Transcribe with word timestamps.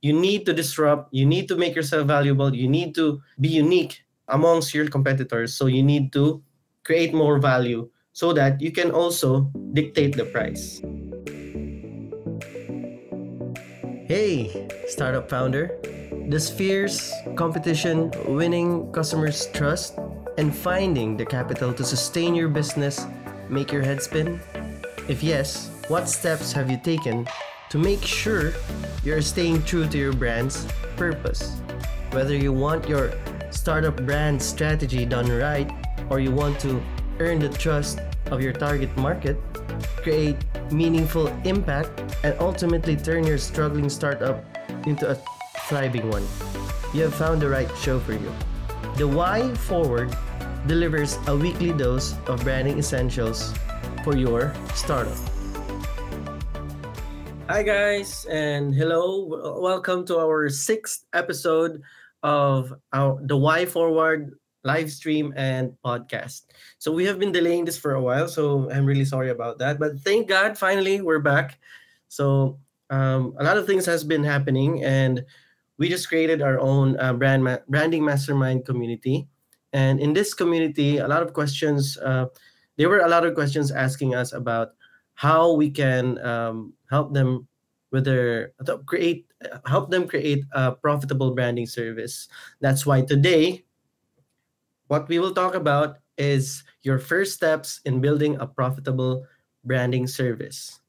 you 0.00 0.12
need 0.12 0.46
to 0.46 0.52
disrupt, 0.52 1.12
you 1.12 1.26
need 1.26 1.48
to 1.48 1.56
make 1.56 1.74
yourself 1.74 2.06
valuable, 2.06 2.54
you 2.54 2.68
need 2.68 2.94
to 2.94 3.20
be 3.40 3.48
unique 3.48 4.02
amongst 4.28 4.74
your 4.74 4.88
competitors. 4.88 5.54
So 5.54 5.66
you 5.66 5.82
need 5.82 6.12
to 6.12 6.42
create 6.84 7.12
more 7.12 7.38
value 7.38 7.90
so 8.12 8.32
that 8.32 8.60
you 8.60 8.72
can 8.72 8.90
also 8.90 9.50
dictate 9.72 10.16
the 10.16 10.24
price. 10.24 10.80
Hey, 14.08 14.68
startup 14.88 15.28
founder. 15.28 15.78
Does 16.28 16.50
fierce 16.50 17.12
competition, 17.36 18.10
winning 18.26 18.90
customers' 18.92 19.46
trust, 19.52 19.98
and 20.38 20.54
finding 20.54 21.16
the 21.16 21.26
capital 21.26 21.72
to 21.74 21.84
sustain 21.84 22.34
your 22.34 22.48
business 22.48 23.06
make 23.48 23.70
your 23.70 23.82
head 23.82 24.02
spin? 24.02 24.40
If 25.08 25.22
yes, 25.22 25.70
what 25.88 26.08
steps 26.08 26.52
have 26.52 26.70
you 26.70 26.78
taken 26.78 27.26
to 27.70 27.78
make 27.78 28.02
sure 28.02 28.52
you're 29.04 29.22
staying 29.22 29.62
true 29.62 29.86
to 29.86 29.96
your 29.96 30.12
brand's 30.12 30.66
purpose? 30.96 31.56
Whether 32.10 32.34
you 32.34 32.52
want 32.52 32.88
your 32.88 33.14
startup 33.50 33.96
brand 34.04 34.42
strategy 34.42 35.06
done 35.06 35.30
right 35.30 35.70
or 36.10 36.18
you 36.18 36.32
want 36.32 36.58
to 36.60 36.82
earn 37.20 37.38
the 37.38 37.48
trust 37.48 38.00
of 38.30 38.42
your 38.42 38.52
target 38.52 38.94
market, 38.96 39.38
create 40.02 40.36
meaningful 40.72 41.28
impact, 41.44 41.90
and 42.24 42.34
ultimately 42.40 42.96
turn 42.96 43.24
your 43.24 43.38
struggling 43.38 43.88
startup 43.88 44.44
into 44.86 45.08
a 45.08 45.14
thriving 45.68 46.10
one, 46.10 46.26
you 46.92 47.02
have 47.02 47.14
found 47.14 47.40
the 47.40 47.48
right 47.48 47.70
show 47.78 48.00
for 48.00 48.12
you. 48.12 48.32
The 48.96 49.06
Why 49.06 49.54
Forward 49.54 50.16
delivers 50.66 51.18
a 51.28 51.36
weekly 51.36 51.72
dose 51.72 52.16
of 52.26 52.42
branding 52.42 52.78
essentials 52.78 53.54
for 54.02 54.16
your 54.16 54.52
startup. 54.74 55.29
Hi, 57.50 57.64
guys, 57.64 58.26
and 58.30 58.72
hello. 58.72 59.58
Welcome 59.58 60.06
to 60.06 60.20
our 60.20 60.48
sixth 60.48 61.02
episode 61.12 61.82
of 62.22 62.72
our 62.92 63.18
the 63.26 63.36
Why 63.36 63.66
Forward 63.66 64.38
live 64.62 64.88
stream 64.88 65.34
and 65.34 65.74
podcast. 65.84 66.42
So 66.78 66.92
we 66.92 67.04
have 67.06 67.18
been 67.18 67.32
delaying 67.32 67.64
this 67.64 67.76
for 67.76 67.94
a 67.94 68.00
while, 68.00 68.28
so 68.28 68.70
I'm 68.70 68.86
really 68.86 69.04
sorry 69.04 69.30
about 69.30 69.58
that. 69.58 69.80
But 69.80 69.98
thank 69.98 70.28
God, 70.28 70.56
finally 70.56 71.00
we're 71.00 71.18
back. 71.18 71.58
So 72.06 72.60
um, 72.88 73.34
a 73.36 73.42
lot 73.42 73.58
of 73.58 73.66
things 73.66 73.84
has 73.84 74.04
been 74.04 74.22
happening, 74.22 74.84
and 74.84 75.24
we 75.76 75.88
just 75.88 76.06
created 76.06 76.42
our 76.42 76.60
own 76.60 76.94
uh, 77.00 77.14
brand 77.14 77.42
ma- 77.42 77.66
branding 77.66 78.04
mastermind 78.04 78.64
community. 78.64 79.26
And 79.72 79.98
in 79.98 80.12
this 80.12 80.34
community, 80.34 80.98
a 80.98 81.08
lot 81.08 81.24
of 81.24 81.32
questions. 81.32 81.98
Uh, 81.98 82.26
there 82.78 82.88
were 82.88 83.00
a 83.00 83.08
lot 83.08 83.26
of 83.26 83.34
questions 83.34 83.72
asking 83.72 84.14
us 84.14 84.32
about 84.32 84.78
how 85.20 85.52
we 85.52 85.68
can 85.68 86.16
um, 86.24 86.72
help 86.88 87.12
them 87.12 87.44
with 87.92 88.08
their 88.08 88.56
create 88.88 89.28
help 89.68 89.92
them 89.92 90.08
create 90.08 90.48
a 90.56 90.72
profitable 90.72 91.36
branding 91.36 91.68
service. 91.68 92.24
That's 92.64 92.88
why 92.88 93.04
today 93.04 93.68
what 94.88 95.12
we 95.12 95.20
will 95.20 95.36
talk 95.36 95.52
about 95.52 96.00
is 96.16 96.64
your 96.88 96.96
first 96.96 97.36
steps 97.36 97.84
in 97.84 98.00
building 98.00 98.40
a 98.40 98.46
profitable 98.46 99.28
branding 99.62 100.06
service. 100.06 100.80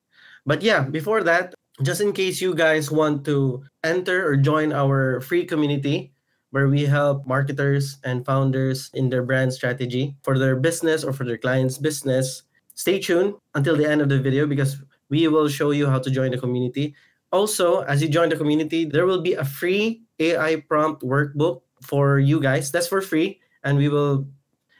But 0.46 0.64
yeah, 0.64 0.88
before 0.88 1.28
that, 1.28 1.54
just 1.84 2.00
in 2.00 2.16
case 2.16 2.40
you 2.40 2.56
guys 2.56 2.88
want 2.88 3.26
to 3.26 3.68
enter 3.84 4.24
or 4.24 4.38
join 4.38 4.72
our 4.72 5.20
free 5.20 5.44
community 5.44 6.16
where 6.52 6.72
we 6.72 6.88
help 6.88 7.28
marketers 7.28 8.00
and 8.08 8.24
founders 8.24 8.92
in 8.94 9.12
their 9.12 9.24
brand 9.24 9.52
strategy 9.52 10.16
for 10.24 10.40
their 10.40 10.56
business 10.56 11.04
or 11.04 11.12
for 11.12 11.26
their 11.26 11.38
client's 11.38 11.78
business, 11.78 12.44
stay 12.82 12.98
tuned 12.98 13.38
until 13.54 13.78
the 13.78 13.86
end 13.86 14.02
of 14.02 14.10
the 14.10 14.18
video 14.18 14.50
because 14.50 14.82
we 15.14 15.28
will 15.30 15.48
show 15.48 15.70
you 15.70 15.86
how 15.86 16.00
to 16.02 16.10
join 16.10 16.32
the 16.32 16.38
community. 16.38 16.96
Also, 17.32 17.82
as 17.86 18.02
you 18.02 18.10
join 18.10 18.30
the 18.30 18.36
community, 18.36 18.86
there 18.86 19.06
will 19.06 19.22
be 19.22 19.38
a 19.38 19.46
free 19.46 20.02
AI 20.18 20.66
prompt 20.66 21.06
workbook 21.06 21.62
for 21.86 22.18
you 22.18 22.42
guys. 22.42 22.72
That's 22.72 22.88
for 22.90 23.02
free 23.02 23.42
and 23.64 23.78
we 23.78 23.90
will 23.90 24.28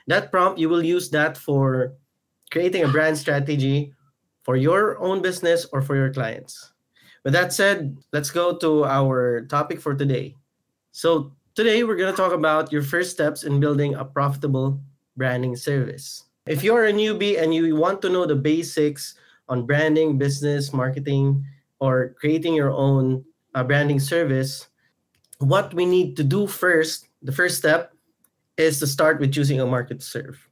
that 0.08 0.32
prompt 0.32 0.60
you 0.60 0.70
will 0.70 0.84
use 0.84 1.10
that 1.10 1.38
for 1.38 1.94
creating 2.52 2.84
a 2.84 2.88
brand 2.88 3.18
strategy 3.18 3.94
for 4.44 4.56
your 4.56 5.00
own 5.00 5.22
business 5.22 5.66
or 5.72 5.82
for 5.82 5.96
your 5.96 6.12
clients 6.12 6.74
with 7.24 7.34
that 7.34 7.54
said 7.54 7.98
let's 8.12 8.32
go 8.32 8.58
to 8.58 8.86
our 8.86 9.46
topic 9.46 9.80
for 9.80 9.94
today 9.94 10.36
so 10.92 11.32
today 11.56 11.84
we're 11.84 11.96
going 11.96 12.12
to 12.12 12.18
talk 12.18 12.34
about 12.34 12.72
your 12.72 12.82
first 12.82 13.12
steps 13.12 13.44
in 13.44 13.60
building 13.60 13.96
a 13.96 14.04
profitable 14.04 14.80
branding 15.16 15.56
service 15.56 16.26
if 16.48 16.64
you're 16.64 16.86
a 16.86 16.94
newbie 16.94 17.42
and 17.42 17.54
you 17.54 17.76
want 17.76 18.02
to 18.02 18.10
know 18.10 18.26
the 18.26 18.36
basics 18.36 19.16
on 19.50 19.66
branding 19.66 20.18
business 20.18 20.74
marketing 20.74 21.44
or 21.80 22.16
creating 22.20 22.54
your 22.54 22.72
own 22.72 23.24
uh, 23.54 23.64
branding 23.64 24.00
service 24.00 24.68
what 25.40 25.74
we 25.74 25.86
need 25.86 26.16
to 26.16 26.24
do 26.24 26.48
first 26.48 27.08
the 27.22 27.32
first 27.32 27.58
step 27.58 27.94
is 28.58 28.80
to 28.80 28.88
start 28.88 29.20
with 29.20 29.34
choosing 29.34 29.60
a 29.60 29.66
market 29.66 30.00
to 30.00 30.06
serve. 30.06 30.48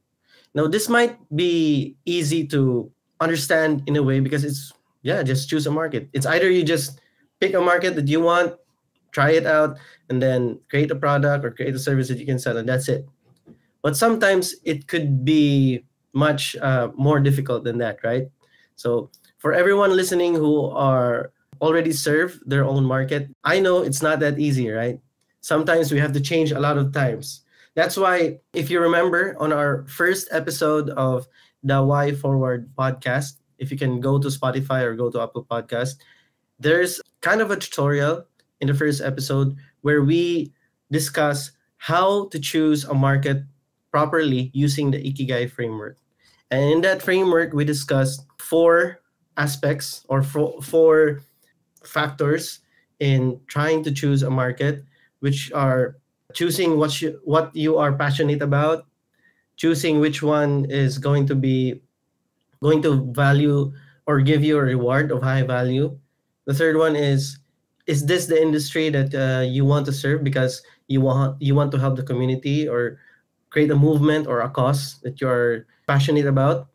Now, 0.54 0.66
this 0.66 0.88
might 0.88 1.16
be 1.34 1.96
easy 2.04 2.46
to 2.48 2.90
understand 3.20 3.82
in 3.86 3.96
a 3.96 4.02
way 4.02 4.20
because 4.20 4.44
it's, 4.44 4.72
yeah, 5.02 5.22
just 5.22 5.48
choose 5.48 5.66
a 5.66 5.70
market. 5.70 6.08
It's 6.12 6.26
either 6.26 6.50
you 6.50 6.64
just 6.64 7.00
pick 7.40 7.54
a 7.54 7.60
market 7.60 7.94
that 7.94 8.08
you 8.08 8.20
want, 8.20 8.54
try 9.12 9.30
it 9.30 9.46
out, 9.46 9.78
and 10.08 10.20
then 10.20 10.58
create 10.68 10.90
a 10.90 10.96
product 10.96 11.44
or 11.44 11.50
create 11.50 11.74
a 11.74 11.78
service 11.78 12.08
that 12.08 12.18
you 12.18 12.26
can 12.26 12.38
sell, 12.38 12.56
and 12.56 12.68
that's 12.68 12.88
it. 12.88 13.06
But 13.82 13.96
sometimes 13.96 14.54
it 14.64 14.86
could 14.88 15.24
be 15.24 15.84
much 16.12 16.56
uh, 16.56 16.90
more 16.96 17.20
difficult 17.20 17.64
than 17.64 17.78
that, 17.78 17.98
right? 18.04 18.28
So, 18.76 19.10
for 19.38 19.52
everyone 19.52 19.96
listening 19.96 20.34
who 20.34 20.66
are 20.66 21.32
already 21.60 21.92
serve 21.92 22.40
their 22.44 22.64
own 22.64 22.84
market, 22.84 23.28
I 23.44 23.60
know 23.60 23.82
it's 23.82 24.02
not 24.02 24.20
that 24.20 24.38
easy, 24.38 24.68
right? 24.70 25.00
Sometimes 25.40 25.92
we 25.92 25.98
have 25.98 26.12
to 26.12 26.20
change 26.20 26.52
a 26.52 26.60
lot 26.60 26.76
of 26.76 26.92
times 26.92 27.42
that's 27.74 27.96
why, 27.96 28.38
if 28.52 28.70
you 28.70 28.80
remember 28.80 29.36
on 29.38 29.52
our 29.52 29.86
first 29.86 30.28
episode 30.32 30.90
of 30.90 31.26
the 31.62 31.82
Why 31.82 32.12
Forward 32.12 32.70
podcast, 32.76 33.38
if 33.58 33.70
you 33.70 33.78
can 33.78 34.00
go 34.00 34.18
to 34.18 34.28
Spotify 34.28 34.82
or 34.82 34.94
go 34.94 35.10
to 35.10 35.20
Apple 35.20 35.44
Podcast, 35.44 35.96
there's 36.58 37.00
kind 37.20 37.40
of 37.40 37.50
a 37.50 37.56
tutorial 37.56 38.26
in 38.60 38.68
the 38.68 38.74
first 38.74 39.00
episode 39.00 39.56
where 39.82 40.02
we 40.02 40.52
discuss 40.90 41.52
how 41.78 42.28
to 42.28 42.38
choose 42.40 42.84
a 42.84 42.94
market 42.94 43.44
properly 43.90 44.50
using 44.54 44.90
the 44.90 44.98
Ikigai 44.98 45.50
framework. 45.50 45.96
And 46.50 46.64
in 46.64 46.80
that 46.82 47.02
framework, 47.02 47.52
we 47.52 47.64
discussed 47.64 48.26
four 48.38 49.00
aspects 49.36 50.04
or 50.08 50.22
four, 50.22 50.60
four 50.62 51.22
factors 51.84 52.60
in 52.98 53.40
trying 53.46 53.82
to 53.84 53.92
choose 53.92 54.22
a 54.22 54.30
market, 54.30 54.84
which 55.20 55.52
are 55.52 55.96
choosing 56.34 56.78
what 56.78 57.00
you 57.00 57.20
what 57.24 57.54
you 57.54 57.78
are 57.78 57.92
passionate 57.92 58.42
about 58.42 58.86
choosing 59.56 60.00
which 60.00 60.22
one 60.22 60.64
is 60.70 60.98
going 60.98 61.26
to 61.26 61.34
be 61.34 61.82
going 62.62 62.82
to 62.82 63.12
value 63.12 63.72
or 64.06 64.20
give 64.20 64.44
you 64.44 64.56
a 64.56 64.62
reward 64.62 65.10
of 65.10 65.22
high 65.22 65.42
value 65.42 65.96
the 66.46 66.54
third 66.54 66.76
one 66.76 66.96
is 66.96 67.38
is 67.86 68.06
this 68.06 68.26
the 68.26 68.40
industry 68.40 68.88
that 68.88 69.14
uh, 69.14 69.42
you 69.42 69.64
want 69.64 69.84
to 69.86 69.92
serve 69.92 70.22
because 70.22 70.62
you 70.88 71.00
want 71.00 71.40
you 71.42 71.54
want 71.54 71.70
to 71.72 71.78
help 71.78 71.96
the 71.96 72.02
community 72.02 72.68
or 72.68 72.98
create 73.50 73.70
a 73.70 73.76
movement 73.76 74.26
or 74.26 74.40
a 74.40 74.50
cause 74.50 74.98
that 75.02 75.20
you're 75.20 75.66
passionate 75.86 76.26
about 76.26 76.68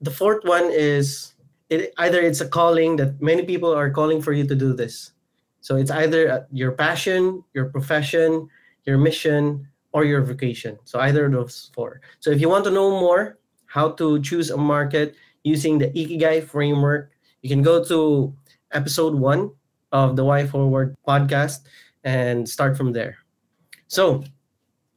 the 0.00 0.10
fourth 0.10 0.44
one 0.44 0.70
is 0.70 1.34
it, 1.68 1.92
either 1.98 2.20
it's 2.20 2.40
a 2.40 2.48
calling 2.48 2.96
that 2.96 3.20
many 3.20 3.44
people 3.44 3.72
are 3.72 3.90
calling 3.90 4.20
for 4.20 4.32
you 4.32 4.46
to 4.46 4.54
do 4.54 4.72
this 4.72 5.12
so 5.60 5.76
it's 5.76 5.90
either 5.90 6.30
uh, 6.30 6.40
your 6.52 6.72
passion 6.72 7.42
your 7.54 7.66
profession 7.66 8.48
your 8.86 8.98
mission, 8.98 9.66
or 9.92 10.04
your 10.04 10.22
vocation. 10.22 10.78
So 10.84 11.00
either 11.00 11.26
of 11.26 11.32
those 11.32 11.70
four. 11.74 12.00
So 12.20 12.30
if 12.30 12.40
you 12.40 12.48
want 12.48 12.64
to 12.64 12.70
know 12.70 12.90
more 12.90 13.38
how 13.66 13.90
to 13.92 14.20
choose 14.22 14.50
a 14.50 14.56
market 14.56 15.14
using 15.42 15.78
the 15.78 15.88
Ikigai 15.88 16.44
framework, 16.44 17.10
you 17.42 17.48
can 17.48 17.62
go 17.62 17.82
to 17.84 18.34
episode 18.72 19.14
one 19.14 19.50
of 19.92 20.16
the 20.16 20.24
Why 20.24 20.46
Forward 20.46 20.96
podcast 21.06 21.60
and 22.04 22.48
start 22.48 22.76
from 22.76 22.92
there. 22.92 23.16
So 23.88 24.22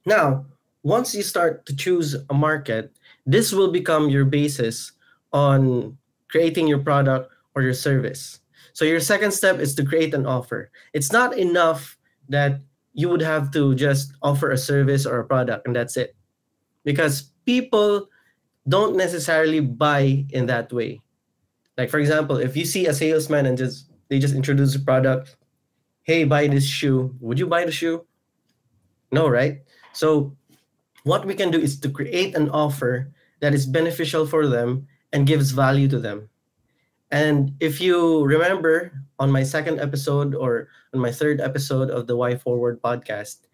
now, 0.06 0.46
once 0.84 1.16
you 1.16 1.24
start 1.24 1.66
to 1.66 1.76
choose 1.76 2.16
a 2.30 2.34
market, 2.34 2.94
this 3.26 3.52
will 3.52 3.72
become 3.72 4.10
your 4.10 4.26
basis 4.26 4.92
on 5.32 5.98
creating 6.30 6.68
your 6.68 6.80
product 6.80 7.32
or 7.56 7.62
your 7.62 7.74
service. 7.74 8.40
So 8.74 8.86
your 8.86 9.00
second 9.00 9.32
step 9.32 9.60
is 9.60 9.74
to 9.76 9.86
create 9.86 10.14
an 10.14 10.26
offer. 10.26 10.72
It's 10.94 11.12
not 11.12 11.38
enough 11.38 11.98
that 12.30 12.62
you 12.94 13.10
would 13.10 13.22
have 13.22 13.52
to 13.52 13.74
just 13.76 14.14
offer 14.22 14.52
a 14.52 14.58
service 14.58 15.06
or 15.06 15.20
a 15.20 15.26
product 15.26 15.66
and 15.66 15.76
that's 15.76 15.98
it. 15.98 16.16
Because 16.84 17.32
people 17.46 18.10
don't 18.68 18.96
necessarily 18.96 19.60
buy 19.60 20.26
in 20.30 20.48
that 20.48 20.72
way. 20.74 21.02
Like 21.78 21.90
for 21.90 22.00
example 22.00 22.38
if 22.38 22.58
you 22.58 22.66
see 22.66 22.88
a 22.88 22.94
salesman 22.94 23.46
and 23.46 23.58
just 23.58 23.90
they 24.10 24.20
just 24.20 24.36
introduce 24.36 24.76
a 24.76 24.80
product 24.80 25.38
hey 26.04 26.24
buy 26.24 26.48
this 26.48 26.66
shoe. 26.66 27.16
Would 27.20 27.40
you 27.40 27.48
buy 27.48 27.66
the 27.66 27.72
shoe? 27.72 28.06
No 29.12 29.28
right? 29.28 29.62
So 29.94 30.36
what 31.04 31.26
we 31.26 31.36
can 31.36 31.52
do 31.52 31.60
is 31.60 31.80
to 31.80 31.90
create 31.90 32.36
an 32.36 32.50
offer 32.50 33.12
that 33.42 33.54
is 33.54 33.66
beneficial 33.66 34.26
for 34.28 34.48
them 34.48 34.88
and 35.14 35.28
gives 35.28 35.52
value 35.52 35.88
to 35.90 36.00
them 36.00 36.30
And 37.12 37.56
if 37.62 37.80
you 37.80 38.26
remember 38.26 38.92
on 39.22 39.32
my 39.32 39.44
second 39.46 39.80
episode 39.80 40.36
or 40.36 40.68
on 40.94 41.00
my 41.00 41.12
third 41.14 41.40
episode 41.40 41.90
of 41.94 42.10
the 42.10 42.18
Why 42.18 42.36
Forward 42.36 42.82
podcast, 42.82 43.48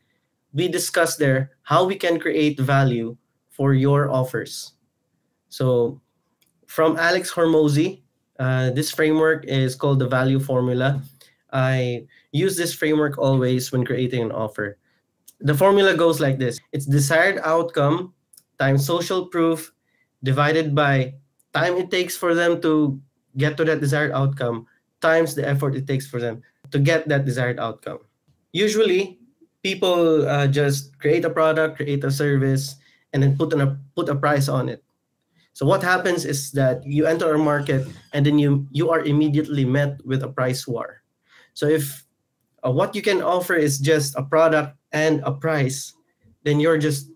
we 0.54 0.68
discussed 0.68 1.20
there 1.20 1.54
how 1.64 1.86
we 1.86 1.96
can 2.00 2.20
create 2.20 2.60
value 2.60 3.18
for 3.52 3.76
your 3.76 4.10
offers. 4.10 4.74
So, 5.50 6.02
from 6.68 6.98
Alex 6.98 7.32
Hormozi, 7.34 8.02
uh, 8.40 8.72
this 8.72 8.92
framework 8.92 9.46
is 9.46 9.76
called 9.76 10.00
the 10.00 10.08
value 10.10 10.40
formula. 10.40 11.04
I 11.54 12.08
use 12.32 12.58
this 12.58 12.74
framework 12.74 13.20
always 13.20 13.72
when 13.72 13.86
creating 13.86 14.24
an 14.24 14.34
offer. 14.34 14.79
The 15.40 15.56
formula 15.56 15.96
goes 15.96 16.20
like 16.20 16.38
this 16.38 16.60
it's 16.72 16.86
desired 16.86 17.40
outcome 17.44 18.14
times 18.60 18.86
social 18.86 19.28
proof 19.28 19.72
divided 20.24 20.76
by 20.76 21.16
time 21.54 21.78
it 21.78 21.90
takes 21.90 22.16
for 22.16 22.36
them 22.36 22.62
to 22.62 23.00
get 23.38 23.56
to 23.58 23.64
that 23.66 23.80
desired 23.80 24.12
outcome 24.12 24.68
times 25.02 25.34
the 25.36 25.48
effort 25.48 25.76
it 25.76 25.88
takes 25.88 26.06
for 26.08 26.20
them 26.20 26.42
to 26.72 26.80
get 26.80 27.08
that 27.08 27.26
desired 27.26 27.60
outcome. 27.60 28.00
Usually, 28.52 29.20
people 29.64 30.28
uh, 30.28 30.48
just 30.48 30.98
create 31.00 31.26
a 31.26 31.30
product, 31.30 31.78
create 31.78 32.04
a 32.04 32.12
service, 32.12 32.76
and 33.14 33.24
then 33.24 33.38
put 33.38 33.54
a 33.54 33.78
put 33.96 34.10
a 34.10 34.16
price 34.16 34.48
on 34.48 34.70
it. 34.70 34.84
So 35.54 35.66
what 35.66 35.84
happens 35.84 36.26
is 36.26 36.52
that 36.54 36.86
you 36.86 37.06
enter 37.06 37.34
a 37.34 37.40
market 37.40 37.88
and 38.14 38.26
then 38.26 38.40
you 38.40 38.68
you 38.72 38.90
are 38.90 39.02
immediately 39.02 39.66
met 39.66 40.00
with 40.06 40.24
a 40.24 40.30
price 40.30 40.68
war. 40.68 41.02
So 41.54 41.68
if 41.68 42.06
uh, 42.66 42.72
what 42.72 42.96
you 42.96 43.02
can 43.02 43.22
offer 43.22 43.56
is 43.56 43.80
just 43.80 44.16
a 44.16 44.24
product 44.24 44.76
and 44.92 45.22
a 45.24 45.32
price, 45.32 45.94
then 46.44 46.60
you're 46.60 46.78
just 46.78 47.12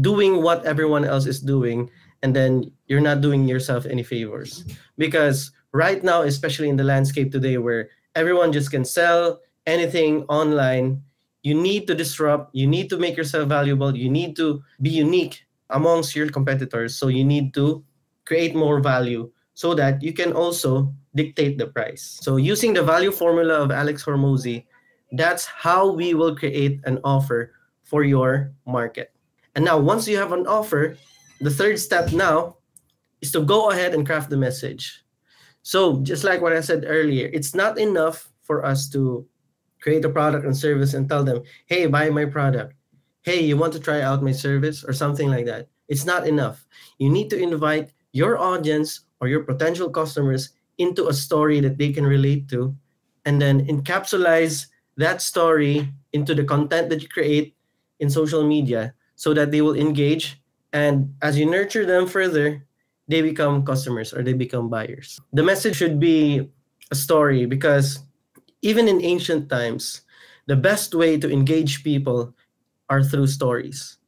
doing 0.00 0.42
what 0.42 0.64
everyone 0.64 1.04
else 1.04 1.26
is 1.26 1.40
doing 1.40 1.90
and 2.22 2.34
then 2.34 2.70
you're 2.86 3.04
not 3.04 3.20
doing 3.20 3.46
yourself 3.46 3.84
any 3.84 4.02
favors. 4.02 4.64
Because 4.96 5.52
right 5.72 6.02
now 6.02 6.22
especially 6.22 6.68
in 6.68 6.76
the 6.76 6.84
landscape 6.84 7.32
today 7.32 7.58
where 7.58 7.90
everyone 8.14 8.52
just 8.52 8.70
can 8.70 8.84
sell 8.84 9.40
anything 9.66 10.22
online 10.28 11.02
you 11.42 11.52
need 11.52 11.84
to 11.86 11.94
disrupt 11.96 12.54
you 12.54 12.64
need 12.64 12.88
to 12.88 12.96
make 12.96 13.16
yourself 13.16 13.48
valuable 13.48 13.96
you 13.96 14.08
need 14.08 14.36
to 14.36 14.62
be 14.80 14.90
unique 14.90 15.44
amongst 15.70 16.14
your 16.16 16.28
competitors. 16.28 16.96
So 16.96 17.08
you 17.08 17.24
need 17.24 17.54
to 17.54 17.84
create 18.24 18.54
more 18.54 18.80
value 18.80 19.30
so 19.54 19.74
that 19.74 20.02
you 20.02 20.12
can 20.12 20.32
also 20.32 20.92
dictate 21.14 21.58
the 21.58 21.66
price 21.66 22.18
so 22.20 22.36
using 22.36 22.72
the 22.74 22.82
value 22.82 23.12
formula 23.12 23.54
of 23.54 23.70
alex 23.70 24.04
hormozi 24.04 24.64
that's 25.12 25.44
how 25.44 25.90
we 25.90 26.14
will 26.14 26.34
create 26.34 26.80
an 26.84 26.98
offer 27.04 27.52
for 27.82 28.02
your 28.02 28.52
market 28.66 29.12
and 29.54 29.64
now 29.64 29.78
once 29.78 30.08
you 30.08 30.16
have 30.16 30.32
an 30.32 30.46
offer 30.46 30.96
the 31.40 31.50
third 31.50 31.78
step 31.78 32.12
now 32.12 32.56
is 33.24 33.32
to 33.32 33.40
go 33.40 33.70
ahead 33.70 33.94
and 33.94 34.06
craft 34.06 34.28
the 34.28 34.36
message. 34.36 35.02
So, 35.62 36.00
just 36.02 36.24
like 36.24 36.42
what 36.42 36.52
I 36.52 36.60
said 36.60 36.84
earlier, 36.86 37.30
it's 37.32 37.54
not 37.54 37.78
enough 37.78 38.28
for 38.42 38.64
us 38.64 38.88
to 38.90 39.26
create 39.80 40.04
a 40.04 40.10
product 40.10 40.44
and 40.44 40.56
service 40.56 40.92
and 40.92 41.08
tell 41.08 41.24
them, 41.24 41.42
hey, 41.66 41.86
buy 41.86 42.10
my 42.10 42.26
product. 42.26 42.74
Hey, 43.22 43.40
you 43.40 43.56
want 43.56 43.72
to 43.72 43.80
try 43.80 44.02
out 44.02 44.22
my 44.22 44.32
service 44.32 44.84
or 44.84 44.92
something 44.92 45.30
like 45.30 45.46
that. 45.46 45.68
It's 45.88 46.04
not 46.04 46.26
enough. 46.26 46.66
You 46.98 47.08
need 47.08 47.30
to 47.30 47.40
invite 47.40 47.92
your 48.12 48.38
audience 48.38 49.08
or 49.20 49.28
your 49.28 49.44
potential 49.44 49.88
customers 49.88 50.52
into 50.78 51.08
a 51.08 51.14
story 51.14 51.60
that 51.60 51.78
they 51.78 51.92
can 51.92 52.06
relate 52.06 52.48
to 52.48 52.74
and 53.24 53.40
then 53.40 53.66
encapsulize 53.66 54.66
that 54.96 55.22
story 55.22 55.92
into 56.12 56.34
the 56.34 56.44
content 56.44 56.90
that 56.90 57.02
you 57.02 57.08
create 57.08 57.54
in 58.00 58.10
social 58.10 58.44
media 58.46 58.94
so 59.16 59.34
that 59.34 59.50
they 59.50 59.60
will 59.60 59.74
engage 59.74 60.40
and 60.74 61.14
as 61.22 61.38
you 61.38 61.46
nurture 61.46 61.86
them 61.86 62.04
further, 62.04 62.66
they 63.06 63.22
become 63.22 63.64
customers 63.64 64.12
or 64.12 64.22
they 64.22 64.34
become 64.34 64.68
buyers. 64.68 65.20
The 65.32 65.44
message 65.44 65.76
should 65.76 66.00
be 66.00 66.50
a 66.90 66.96
story 66.96 67.46
because 67.46 68.00
even 68.60 68.88
in 68.88 69.00
ancient 69.00 69.48
times, 69.48 70.02
the 70.46 70.56
best 70.56 70.92
way 70.92 71.16
to 71.16 71.30
engage 71.30 71.84
people 71.84 72.34
are 72.90 73.04
through 73.04 73.28
stories. 73.28 73.98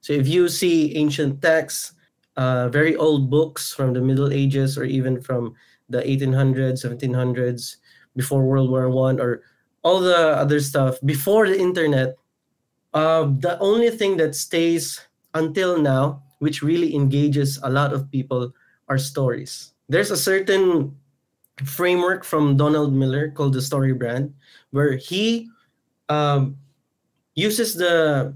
So 0.00 0.12
if 0.12 0.28
you 0.28 0.48
see 0.48 0.94
ancient 0.94 1.42
texts, 1.42 1.92
uh, 2.36 2.68
very 2.68 2.94
old 2.94 3.28
books 3.28 3.72
from 3.72 3.92
the 3.92 4.00
Middle 4.00 4.32
Ages 4.32 4.78
or 4.78 4.84
even 4.84 5.20
from 5.20 5.56
the 5.88 6.02
1800s, 6.02 6.84
1700s, 6.84 7.76
before 8.16 8.44
World 8.44 8.70
War 8.70 8.88
One, 8.88 9.20
or 9.20 9.42
all 9.82 10.00
the 10.00 10.36
other 10.36 10.60
stuff 10.60 10.98
before 11.04 11.48
the 11.48 11.58
internet, 11.58 12.16
uh, 12.94 13.30
the 13.38 13.58
only 13.60 13.90
thing 13.90 14.16
that 14.16 14.34
stays 14.34 15.00
until 15.34 15.78
now, 15.78 16.22
which 16.38 16.62
really 16.62 16.94
engages 16.94 17.60
a 17.62 17.70
lot 17.70 17.92
of 17.92 18.10
people, 18.10 18.52
are 18.88 18.98
stories. 18.98 19.72
There's 19.88 20.10
a 20.10 20.16
certain 20.16 20.96
framework 21.64 22.24
from 22.24 22.56
Donald 22.56 22.92
Miller 22.92 23.30
called 23.30 23.52
the 23.52 23.62
Story 23.62 23.92
Brand, 23.92 24.34
where 24.70 24.96
he 24.96 25.48
um, 26.08 26.56
uses 27.34 27.74
the 27.74 28.34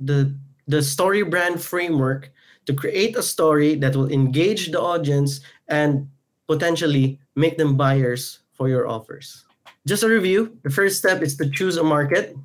the 0.00 0.34
the 0.66 0.82
story 0.82 1.22
brand 1.22 1.60
framework 1.62 2.32
to 2.66 2.72
create 2.72 3.16
a 3.16 3.22
story 3.22 3.74
that 3.76 3.94
will 3.94 4.10
engage 4.10 4.72
the 4.72 4.80
audience 4.80 5.40
and 5.68 6.08
potentially 6.46 7.18
make 7.34 7.56
them 7.56 7.76
buyers 7.76 8.40
for 8.52 8.68
your 8.68 8.88
offers. 8.88 9.44
Just 9.86 10.02
a 10.02 10.08
review 10.08 10.56
the 10.62 10.70
first 10.70 10.98
step 10.98 11.22
is 11.22 11.36
to 11.36 11.50
choose 11.50 11.76
a 11.76 11.84
market, 11.84 12.36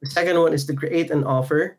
the 0.00 0.10
second 0.10 0.38
one 0.38 0.52
is 0.52 0.66
to 0.66 0.74
create 0.74 1.10
an 1.10 1.24
offer, 1.24 1.78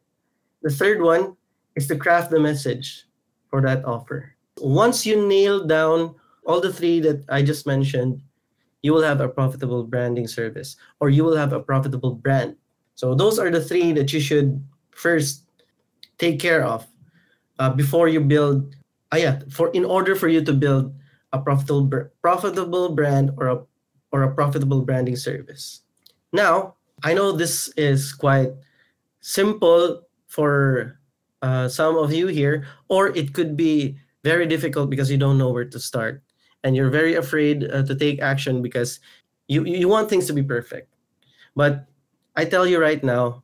the 0.61 0.71
third 0.71 1.01
one 1.01 1.37
is 1.75 1.87
to 1.87 1.95
craft 1.95 2.31
the 2.31 2.39
message 2.39 3.05
for 3.49 3.61
that 3.61 3.85
offer. 3.85 4.33
Once 4.59 5.05
you 5.05 5.27
nail 5.27 5.63
down 5.65 6.15
all 6.45 6.59
the 6.59 6.73
three 6.73 6.99
that 7.01 7.23
I 7.29 7.43
just 7.43 7.67
mentioned, 7.67 8.21
you 8.81 8.93
will 8.93 9.03
have 9.03 9.21
a 9.21 9.29
profitable 9.29 9.83
branding 9.83 10.27
service 10.27 10.77
or 10.99 11.09
you 11.09 11.23
will 11.23 11.35
have 11.35 11.53
a 11.53 11.59
profitable 11.59 12.15
brand. 12.15 12.55
So 12.95 13.13
those 13.13 13.37
are 13.37 13.51
the 13.51 13.61
three 13.61 13.91
that 13.93 14.11
you 14.13 14.19
should 14.19 14.63
first 14.91 15.43
take 16.17 16.39
care 16.39 16.63
of 16.63 16.87
uh, 17.59 17.69
before 17.69 18.07
you 18.07 18.19
build. 18.19 18.75
Uh, 19.13 19.17
yeah, 19.17 19.39
for 19.51 19.69
in 19.71 19.85
order 19.85 20.15
for 20.15 20.27
you 20.27 20.43
to 20.43 20.53
build 20.53 20.93
a 21.33 21.39
profitable 21.39 22.09
profitable 22.21 22.89
brand 22.89 23.31
or 23.37 23.47
a 23.47 23.57
or 24.11 24.23
a 24.23 24.33
profitable 24.33 24.81
branding 24.81 25.15
service. 25.15 25.81
Now, 26.31 26.75
I 27.03 27.13
know 27.13 27.31
this 27.31 27.67
is 27.77 28.13
quite 28.13 28.51
simple 29.19 30.01
for 30.27 30.99
uh, 31.41 31.67
some 31.67 31.97
of 31.97 32.13
you 32.13 32.27
here, 32.27 32.65
or 32.89 33.09
it 33.15 33.33
could 33.33 33.55
be 33.55 33.97
very 34.23 34.45
difficult 34.45 34.89
because 34.89 35.11
you 35.11 35.17
don't 35.17 35.37
know 35.37 35.51
where 35.51 35.65
to 35.65 35.79
start 35.79 36.23
and 36.63 36.75
you're 36.75 36.89
very 36.89 37.15
afraid 37.15 37.63
uh, 37.71 37.83
to 37.83 37.95
take 37.95 38.21
action 38.21 38.61
because 38.61 38.99
you, 39.47 39.63
you 39.63 39.87
want 39.87 40.09
things 40.09 40.27
to 40.27 40.33
be 40.33 40.43
perfect. 40.43 40.91
But 41.55 41.85
I 42.35 42.45
tell 42.45 42.67
you 42.67 42.79
right 42.79 43.03
now, 43.03 43.43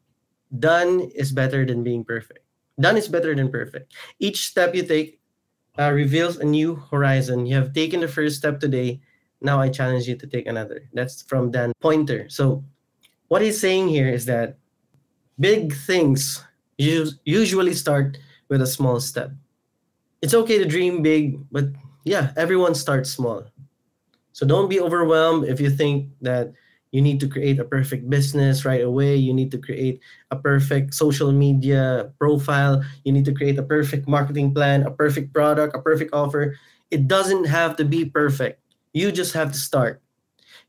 done 0.60 1.10
is 1.16 1.32
better 1.32 1.66
than 1.66 1.84
being 1.84 2.04
perfect. 2.04 2.40
Done 2.80 2.98
is 2.98 3.08
better 3.08 3.34
than 3.34 3.52
perfect. 3.52 3.94
Each 4.20 4.48
step 4.48 4.76
you 4.76 4.84
take 4.84 5.22
uh, 5.80 5.92
reveals 5.92 6.38
a 6.38 6.46
new 6.46 6.76
horizon. 6.76 7.46
You 7.46 7.56
have 7.56 7.74
taken 7.74 8.00
the 8.00 8.08
first 8.08 8.38
step 8.38 8.60
today. 8.60 9.02
Now 9.42 9.60
I 9.60 9.70
challenge 9.70 10.08
you 10.08 10.16
to 10.16 10.28
take 10.28 10.48
another. 10.48 10.90
That's 10.94 11.22
from 11.24 11.52
Dan 11.52 11.74
Poynter. 11.82 12.30
So, 12.30 12.64
what 13.28 13.42
he's 13.42 13.60
saying 13.60 13.90
here 13.90 14.08
is 14.08 14.26
that 14.26 14.58
big 15.40 15.74
things 15.74 16.44
usually 16.78 17.74
start 17.74 18.18
with 18.50 18.62
a 18.62 18.68
small 18.68 19.00
step. 19.00 19.32
It's 20.22 20.34
okay 20.34 20.58
to 20.58 20.66
dream 20.66 21.02
big, 21.02 21.40
but 21.52 21.66
yeah, 22.06 22.32
everyone 22.38 22.76
starts 22.76 23.10
small. 23.10 23.46
So 24.34 24.46
don't 24.46 24.70
be 24.70 24.80
overwhelmed 24.80 25.46
if 25.46 25.60
you 25.60 25.70
think 25.70 26.10
that 26.22 26.54
you 26.94 27.02
need 27.02 27.20
to 27.20 27.28
create 27.28 27.58
a 27.58 27.66
perfect 27.66 28.08
business 28.08 28.66
right 28.66 28.86
away. 28.86 29.18
You 29.18 29.34
need 29.34 29.50
to 29.52 29.58
create 29.58 30.00
a 30.30 30.38
perfect 30.38 30.94
social 30.94 31.32
media 31.32 32.14
profile. 32.20 32.86
You 33.04 33.12
need 33.12 33.26
to 33.26 33.34
create 33.34 33.58
a 33.58 33.66
perfect 33.66 34.08
marketing 34.08 34.54
plan, 34.54 34.86
a 34.86 34.92
perfect 34.92 35.34
product, 35.34 35.76
a 35.76 35.82
perfect 35.82 36.14
offer. 36.14 36.56
It 36.92 37.08
doesn't 37.08 37.46
have 37.46 37.76
to 37.78 37.84
be 37.84 38.06
perfect. 38.06 38.62
You 38.94 39.12
just 39.12 39.34
have 39.34 39.52
to 39.52 39.58
start. 39.58 40.04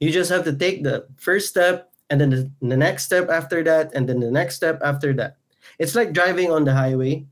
You 0.01 0.11
just 0.11 0.33
have 0.33 0.45
to 0.45 0.57
take 0.57 0.83
the 0.83 1.05
first 1.21 1.47
step 1.47 1.93
and 2.09 2.19
then 2.19 2.31
the, 2.31 2.51
the 2.63 2.77
next 2.77 3.05
step 3.05 3.29
after 3.29 3.63
that, 3.65 3.93
and 3.95 4.09
then 4.09 4.21
the 4.21 4.31
next 4.31 4.57
step 4.57 4.81
after 4.83 5.13
that. 5.15 5.37
It's 5.79 5.95
like 5.95 6.13
driving 6.13 6.51
on 6.51 6.65
the 6.65 6.73
highway 6.73 7.27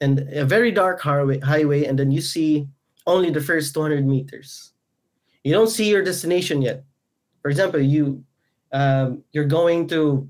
and 0.00 0.20
a 0.30 0.44
very 0.44 0.70
dark 0.70 1.00
highway, 1.00 1.40
highway 1.40 1.86
and 1.86 1.98
then 1.98 2.12
you 2.12 2.20
see 2.20 2.68
only 3.04 3.30
the 3.30 3.40
first 3.40 3.74
200 3.74 4.06
meters. 4.06 4.74
You 5.42 5.52
don't 5.52 5.70
see 5.70 5.90
your 5.90 6.04
destination 6.04 6.62
yet. 6.62 6.84
For 7.42 7.50
example, 7.50 7.80
you 7.80 8.24
um, 8.72 9.22
you're 9.32 9.48
going 9.48 9.86
to 9.88 10.28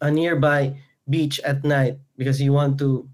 a 0.00 0.10
nearby 0.10 0.76
beach 1.08 1.40
at 1.40 1.64
night 1.64 1.98
because 2.16 2.40
you 2.40 2.52
want 2.52 2.78
to, 2.78 3.08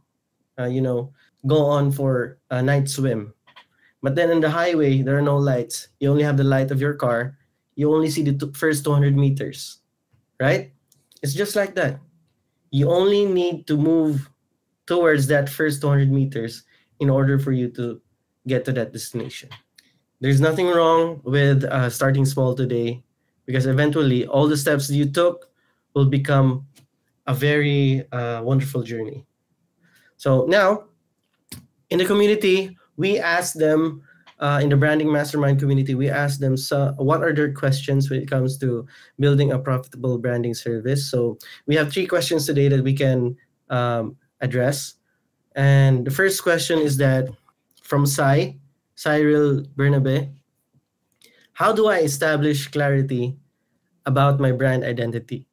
uh, 0.59 0.67
you 0.67 0.81
know, 0.81 1.13
go 1.47 1.65
on 1.67 1.93
for 1.93 2.39
a 2.51 2.63
night 2.63 2.89
swim. 2.89 3.35
But 4.03 4.15
then 4.17 4.31
in 4.31 4.41
the 4.41 4.51
highway, 4.51 5.03
there 5.03 5.17
are 5.17 5.23
no 5.23 5.37
lights. 5.37 5.89
You 6.01 6.11
only 6.11 6.25
have 6.25 6.37
the 6.37 6.45
light 6.45 6.71
of 6.71 6.81
your 6.81 6.95
car. 6.95 7.39
You 7.77 7.95
only 7.95 8.11
see 8.11 8.23
the 8.23 8.35
t- 8.35 8.53
first 8.55 8.85
200 8.85 9.17
meters, 9.17 9.79
right? 10.41 10.73
It's 11.23 11.35
just 11.35 11.55
like 11.55 11.75
that 11.77 12.01
you 12.73 12.91
only 12.91 13.27
need 13.27 13.67
to 13.69 13.77
move 13.77 14.29
towards 14.87 15.29
that 15.29 15.49
first 15.49 15.81
200 15.81 16.11
meters 16.11 16.65
in 16.99 17.11
order 17.11 17.39
for 17.39 17.53
you 17.53 17.69
to 17.69 18.01
get 18.49 18.65
to 18.65 18.73
that 18.73 18.93
destination. 18.93 19.49
there's 20.23 20.41
nothing 20.41 20.67
wrong 20.71 21.21
with 21.25 21.65
uh, 21.65 21.91
starting 21.91 22.25
small 22.25 22.55
today 22.55 23.03
because 23.47 23.67
eventually 23.67 24.27
all 24.27 24.49
the 24.49 24.57
steps 24.57 24.91
you 24.91 25.07
took 25.11 25.51
will 25.95 26.07
become 26.07 26.67
a 27.27 27.35
very 27.35 28.05
uh, 28.13 28.41
wonderful 28.43 28.83
journey. 28.83 29.25
So 30.17 30.47
now, 30.49 30.85
in 31.91 31.99
the 31.99 32.05
community, 32.05 32.77
we 32.97 33.19
ask 33.19 33.55
them 33.55 34.03
uh, 34.43 34.59
in 34.61 34.69
the 34.69 34.77
branding 34.77 35.11
mastermind 35.11 35.61
community, 35.61 35.95
we 35.95 36.11
ask 36.11 36.41
them 36.41 36.57
so 36.57 36.93
what 36.99 37.23
are 37.23 37.33
their 37.33 37.53
questions 37.53 38.11
when 38.11 38.21
it 38.21 38.29
comes 38.29 38.59
to 38.59 38.85
building 39.21 39.53
a 39.53 39.59
profitable 39.59 40.19
branding 40.19 40.53
service. 40.53 41.09
So 41.09 41.39
we 41.67 41.77
have 41.77 41.93
three 41.93 42.07
questions 42.07 42.45
today 42.45 42.67
that 42.69 42.83
we 42.83 42.93
can 42.93 43.37
um, 43.71 44.17
address. 44.41 44.95
And 45.55 46.05
the 46.05 46.11
first 46.11 46.43
question 46.43 46.81
is 46.81 46.97
that 46.97 47.29
from 47.83 48.05
Sai, 48.05 48.59
Cyril 48.97 49.63
Bernabe, 49.77 50.33
how 51.53 51.73
do 51.73 51.87
I 51.89 51.99
establish 52.01 52.69
clarity 52.69 53.37
about 54.07 54.41
my 54.41 54.53
brand 54.53 54.85
identity? 54.85 55.47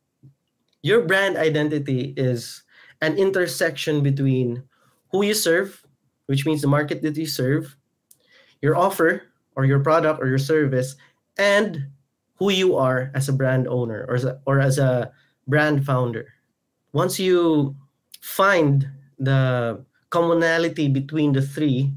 Your 0.81 1.01
brand 1.01 1.37
identity 1.37 2.13
is 2.15 2.63
an 3.01 3.17
intersection 3.17 4.01
between 4.01 4.63
who 5.11 5.23
you 5.23 5.33
serve, 5.33 5.83
which 6.27 6.45
means 6.45 6.61
the 6.61 6.67
market 6.67 7.01
that 7.01 7.17
you 7.17 7.27
serve, 7.27 7.75
your 8.61 8.75
offer 8.75 9.23
or 9.55 9.65
your 9.65 9.79
product 9.79 10.21
or 10.21 10.27
your 10.27 10.39
service, 10.39 10.95
and 11.37 11.87
who 12.35 12.49
you 12.49 12.75
are 12.75 13.11
as 13.13 13.27
a 13.27 13.33
brand 13.33 13.67
owner 13.67 14.05
or 14.07 14.15
as 14.15 14.23
a, 14.23 14.39
or 14.45 14.59
as 14.59 14.77
a 14.77 15.11
brand 15.47 15.85
founder. 15.85 16.27
Once 16.93 17.19
you 17.19 17.75
find 18.21 18.87
the 19.17 19.83
commonality 20.09 20.87
between 20.87 21.33
the 21.33 21.41
three, 21.41 21.91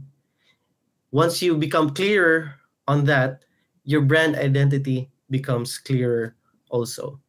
once 1.13 1.41
you 1.41 1.57
become 1.57 1.95
clearer 1.95 2.55
on 2.89 3.05
that, 3.05 3.45
your 3.85 4.01
brand 4.01 4.37
identity 4.37 5.11
becomes 5.31 5.79
clearer 5.79 6.37
also. 6.71 7.21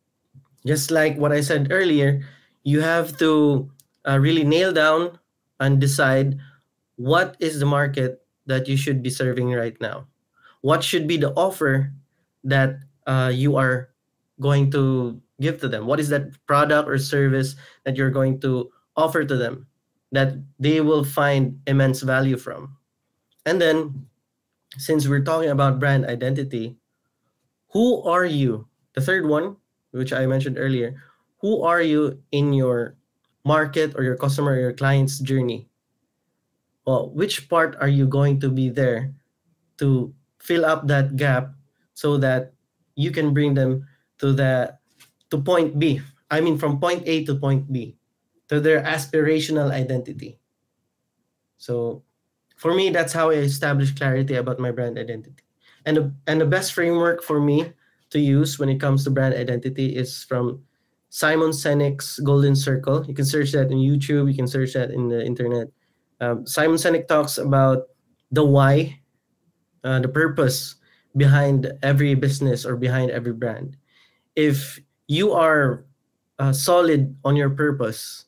Just 0.66 0.92
like 0.92 1.18
what 1.18 1.32
I 1.32 1.42
said 1.42 1.68
earlier, 1.72 2.24
you 2.64 2.82
have 2.82 3.18
to 3.20 3.70
uh, 4.08 4.20
really 4.20 4.44
nail 4.44 4.72
down 4.72 5.20
and 5.60 5.80
decide 5.80 6.40
what 6.96 7.36
is 7.40 7.60
the 7.60 7.66
market 7.66 8.22
that 8.46 8.68
you 8.68 8.78
should 8.78 9.02
be 9.04 9.10
serving 9.10 9.52
right 9.52 9.80
now. 9.82 10.08
What 10.62 10.84
should 10.84 11.08
be 11.08 11.18
the 11.18 11.34
offer 11.34 11.92
that 12.44 12.80
uh, 13.08 13.32
you 13.34 13.56
are 13.58 13.90
going 14.40 14.72
to 14.72 15.20
give 15.42 15.60
to 15.62 15.68
them? 15.68 15.88
What 15.88 16.00
is 16.00 16.10
that 16.10 16.32
product 16.46 16.88
or 16.88 16.98
service 16.98 17.56
that 17.84 17.96
you're 17.96 18.12
going 18.12 18.40
to 18.42 18.72
offer 18.96 19.26
to 19.26 19.36
them 19.36 19.68
that 20.12 20.36
they 20.60 20.80
will 20.82 21.04
find 21.04 21.60
immense 21.68 22.02
value 22.02 22.38
from? 22.38 22.78
And 23.46 23.60
then, 23.60 24.08
since 24.78 25.08
we're 25.08 25.24
talking 25.24 25.50
about 25.50 25.80
brand 25.80 26.06
identity, 26.06 26.78
who 27.72 28.02
are 28.04 28.26
you? 28.26 28.68
The 28.94 29.02
third 29.02 29.26
one, 29.26 29.58
which 29.92 30.14
I 30.14 30.26
mentioned 30.26 30.58
earlier, 30.58 31.02
who 31.42 31.64
are 31.64 31.82
you 31.82 32.22
in 32.32 32.54
your 32.54 32.96
market 33.44 33.94
or 33.96 34.04
your 34.04 34.16
customer 34.16 34.54
or 34.54 34.60
your 34.60 34.74
client's 34.74 35.20
journey? 35.20 35.68
Well, 36.86 37.10
which 37.12 37.50
part 37.50 37.76
are 37.80 37.88
you 37.88 38.08
going 38.08 38.40
to 38.42 38.50
be 38.50 38.70
there 38.70 39.14
to 39.78 40.14
fill 40.40 40.66
up 40.66 40.88
that 40.88 41.16
gap 41.16 41.56
so 41.94 42.18
that 42.18 42.54
you 42.96 43.12
can 43.12 43.34
bring 43.34 43.54
them 43.54 43.88
to 44.20 44.34
the 44.34 44.78
to 45.32 45.42
point 45.42 45.80
B. 45.80 46.02
I 46.30 46.42
mean 46.42 46.58
from 46.58 46.80
point 46.80 47.04
A 47.08 47.24
to 47.26 47.36
point 47.36 47.72
B 47.72 47.98
to 48.50 48.60
their 48.60 48.84
aspirational 48.84 49.72
identity. 49.72 50.40
So 51.58 52.04
for 52.64 52.74
me 52.74 52.90
that's 52.90 53.12
how 53.12 53.30
I 53.30 53.44
establish 53.44 53.92
clarity 53.92 54.36
about 54.36 54.58
my 54.58 54.72
brand 54.72 54.98
identity. 54.98 55.44
And 55.86 55.98
the, 55.98 56.14
and 56.28 56.40
the 56.40 56.46
best 56.46 56.72
framework 56.72 57.22
for 57.22 57.42
me 57.42 57.74
to 58.12 58.20
use 58.20 58.58
when 58.58 58.70
it 58.70 58.80
comes 58.80 59.04
to 59.04 59.12
brand 59.12 59.36
identity 59.36 59.98
is 59.98 60.24
from 60.24 60.64
Simon 61.10 61.50
Sinek's 61.50 62.20
Golden 62.20 62.56
Circle. 62.56 63.06
You 63.06 63.14
can 63.14 63.26
search 63.26 63.52
that 63.52 63.70
in 63.70 63.80
YouTube. 63.80 64.32
You 64.32 64.34
can 64.34 64.48
search 64.48 64.72
that 64.80 64.92
in 64.92 65.10
the 65.10 65.20
internet. 65.26 65.68
Um, 66.22 66.48
Simon 66.48 66.78
Sinek 66.78 67.06
talks 67.10 67.38
about 67.38 67.92
the 68.32 68.46
why, 68.46 68.98
uh, 69.84 70.00
the 70.00 70.08
purpose 70.08 70.76
behind 71.18 71.68
every 71.84 72.16
business 72.16 72.66
or 72.66 72.78
behind 72.78 73.12
every 73.12 73.34
brand. 73.34 73.76
If 74.38 74.80
you 75.10 75.34
are 75.34 75.84
uh, 76.40 76.54
solid 76.54 77.14
on 77.26 77.36
your 77.36 77.50
purpose 77.50 78.24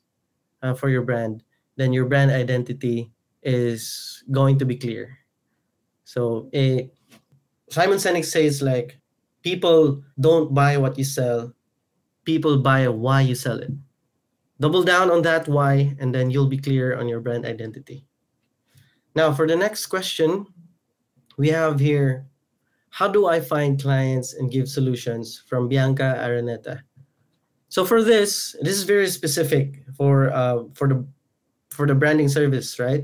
uh, 0.61 0.73
for 0.73 0.89
your 0.89 1.03
brand, 1.03 1.41
then 1.77 1.93
your 1.93 2.03
brand 2.03 2.31
identity 2.31 3.14
is 3.45 4.23
going 4.31 4.59
to 4.59 4.65
be 4.65 4.75
clear. 4.75 5.17
So, 6.03 6.49
eh, 6.51 6.91
Simon 7.69 7.97
Sinek 7.97 8.25
says 8.25 8.61
like 8.61 8.99
people 9.43 10.03
don't 10.19 10.53
buy 10.53 10.77
what 10.77 10.97
you 10.97 11.05
sell, 11.05 11.53
people 12.25 12.57
buy 12.57 12.87
why 12.89 13.21
you 13.21 13.35
sell 13.35 13.59
it. 13.59 13.71
Double 14.59 14.83
down 14.83 15.11
on 15.11 15.21
that 15.23 15.47
why, 15.47 15.95
and 15.99 16.13
then 16.13 16.31
you'll 16.31 16.51
be 16.51 16.57
clear 16.57 16.97
on 16.97 17.07
your 17.07 17.19
brand 17.19 17.45
identity. 17.45 18.05
Now, 19.15 19.33
for 19.33 19.47
the 19.47 19.55
next 19.55 19.87
question, 19.87 20.45
we 21.37 21.49
have 21.49 21.79
here 21.79 22.27
how 22.95 23.09
do 23.09 23.27
I 23.27 23.41
find 23.41 23.81
clients 23.81 24.35
and 24.35 24.49
give 24.49 24.69
solutions 24.69 25.43
from 25.49 25.67
Bianca 25.67 26.15
Araneta? 26.17 26.79
So 27.67 27.83
for 27.83 28.01
this, 28.01 28.55
this 28.61 28.77
is 28.77 28.83
very 28.83 29.09
specific 29.09 29.83
for 29.97 30.31
uh, 30.31 30.63
for 30.73 30.87
the 30.87 31.05
for 31.71 31.85
the 31.85 31.93
branding 31.93 32.29
service, 32.29 32.79
right? 32.79 33.03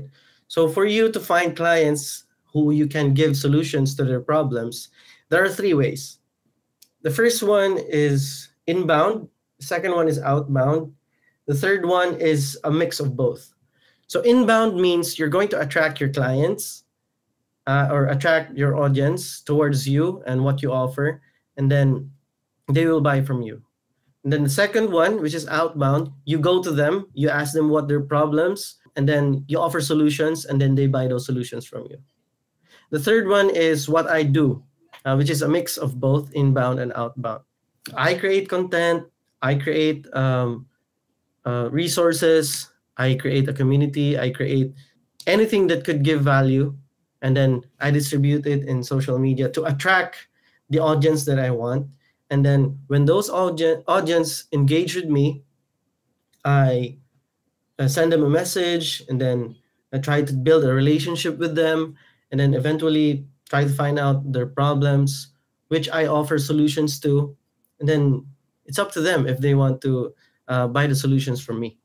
So 0.52 0.68
for 0.68 0.84
you 0.84 1.10
to 1.10 1.18
find 1.18 1.56
clients 1.56 2.24
who 2.52 2.72
you 2.72 2.86
can 2.86 3.14
give 3.14 3.38
solutions 3.38 3.94
to 3.94 4.04
their 4.04 4.20
problems, 4.20 4.90
there 5.30 5.42
are 5.42 5.48
three 5.48 5.72
ways. 5.72 6.18
The 7.00 7.10
first 7.10 7.42
one 7.42 7.78
is 7.88 8.50
inbound, 8.66 9.28
the 9.58 9.64
second 9.64 9.92
one 9.92 10.08
is 10.08 10.20
outbound, 10.20 10.92
the 11.46 11.54
third 11.54 11.86
one 11.86 12.20
is 12.20 12.58
a 12.64 12.70
mix 12.70 13.00
of 13.00 13.16
both. 13.16 13.54
So 14.08 14.20
inbound 14.20 14.76
means 14.76 15.18
you're 15.18 15.32
going 15.32 15.48
to 15.56 15.60
attract 15.60 16.02
your 16.02 16.12
clients 16.12 16.84
uh, 17.66 17.88
or 17.90 18.08
attract 18.08 18.52
your 18.54 18.76
audience 18.76 19.40
towards 19.40 19.88
you 19.88 20.22
and 20.26 20.44
what 20.44 20.60
you 20.60 20.70
offer, 20.70 21.22
and 21.56 21.72
then 21.72 22.12
they 22.68 22.84
will 22.84 23.00
buy 23.00 23.22
from 23.22 23.40
you. 23.40 23.62
And 24.22 24.30
then 24.30 24.42
the 24.44 24.50
second 24.52 24.92
one, 24.92 25.22
which 25.22 25.32
is 25.32 25.48
outbound, 25.48 26.12
you 26.26 26.36
go 26.36 26.62
to 26.62 26.72
them, 26.72 27.08
you 27.14 27.30
ask 27.30 27.54
them 27.54 27.70
what 27.70 27.88
their 27.88 28.04
problems, 28.04 28.76
and 28.96 29.08
then 29.08 29.44
you 29.48 29.58
offer 29.58 29.80
solutions, 29.80 30.44
and 30.44 30.60
then 30.60 30.74
they 30.74 30.86
buy 30.86 31.06
those 31.06 31.26
solutions 31.26 31.66
from 31.66 31.86
you. 31.90 31.98
The 32.90 33.00
third 33.00 33.26
one 33.26 33.48
is 33.50 33.88
what 33.88 34.06
I 34.08 34.22
do, 34.22 34.62
uh, 35.04 35.16
which 35.16 35.30
is 35.30 35.42
a 35.42 35.48
mix 35.48 35.76
of 35.76 35.98
both 35.98 36.30
inbound 36.34 36.78
and 36.78 36.92
outbound. 36.94 37.40
I 37.94 38.14
create 38.14 38.48
content, 38.48 39.04
I 39.40 39.56
create 39.56 40.06
um, 40.14 40.66
uh, 41.44 41.68
resources, 41.72 42.68
I 42.96 43.14
create 43.14 43.48
a 43.48 43.52
community, 43.52 44.18
I 44.18 44.30
create 44.30 44.74
anything 45.26 45.66
that 45.68 45.84
could 45.84 46.04
give 46.04 46.20
value, 46.20 46.76
and 47.22 47.36
then 47.36 47.62
I 47.80 47.90
distribute 47.90 48.46
it 48.46 48.68
in 48.68 48.82
social 48.82 49.18
media 49.18 49.48
to 49.50 49.64
attract 49.64 50.28
the 50.70 50.78
audience 50.78 51.24
that 51.24 51.38
I 51.38 51.50
want. 51.50 51.86
And 52.30 52.44
then 52.44 52.78
when 52.86 53.04
those 53.04 53.28
audience 53.28 53.84
audience 53.86 54.44
engage 54.52 54.94
with 54.96 55.06
me, 55.06 55.42
I 56.44 56.98
uh, 57.82 57.88
send 57.88 58.12
them 58.12 58.22
a 58.22 58.30
message, 58.30 59.02
and 59.08 59.20
then 59.20 59.56
I 59.92 59.98
try 59.98 60.22
to 60.22 60.32
build 60.32 60.62
a 60.62 60.72
relationship 60.72 61.38
with 61.38 61.54
them, 61.54 61.96
and 62.30 62.38
then 62.38 62.54
eventually 62.54 63.26
try 63.50 63.64
to 63.64 63.74
find 63.74 63.98
out 63.98 64.32
their 64.32 64.46
problems, 64.46 65.34
which 65.68 65.90
I 65.90 66.06
offer 66.06 66.38
solutions 66.38 67.00
to, 67.00 67.36
and 67.80 67.88
then 67.88 68.24
it's 68.66 68.78
up 68.78 68.92
to 68.92 69.00
them 69.00 69.26
if 69.26 69.38
they 69.38 69.54
want 69.54 69.80
to 69.82 70.14
uh, 70.46 70.68
buy 70.68 70.86
the 70.86 70.94
solutions 70.94 71.42
from 71.42 71.58
me. 71.58 71.78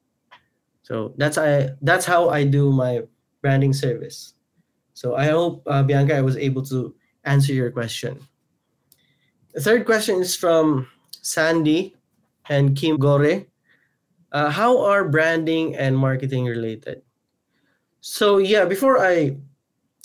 So 0.84 1.14
that's 1.18 1.38
I 1.38 1.70
that's 1.82 2.06
how 2.06 2.30
I 2.30 2.46
do 2.46 2.72
my 2.72 3.02
branding 3.42 3.74
service. 3.74 4.36
So 4.94 5.16
I 5.16 5.28
hope 5.28 5.64
uh, 5.66 5.84
Bianca 5.84 6.16
I 6.16 6.22
was 6.22 6.38
able 6.38 6.64
to 6.70 6.94
answer 7.26 7.54
your 7.54 7.72
question. 7.72 8.22
The 9.54 9.62
third 9.62 9.86
question 9.86 10.22
is 10.22 10.36
from 10.36 10.88
Sandy 11.10 11.98
and 12.50 12.78
Kim 12.78 12.98
Gore. 12.98 13.50
Uh, 14.32 14.50
how 14.50 14.84
are 14.84 15.08
branding 15.08 15.76
and 15.76 15.98
marketing 15.98 16.46
related? 16.46 17.02
So 18.02 18.38
yeah, 18.38 18.66
before 18.66 19.00
I 19.00 19.38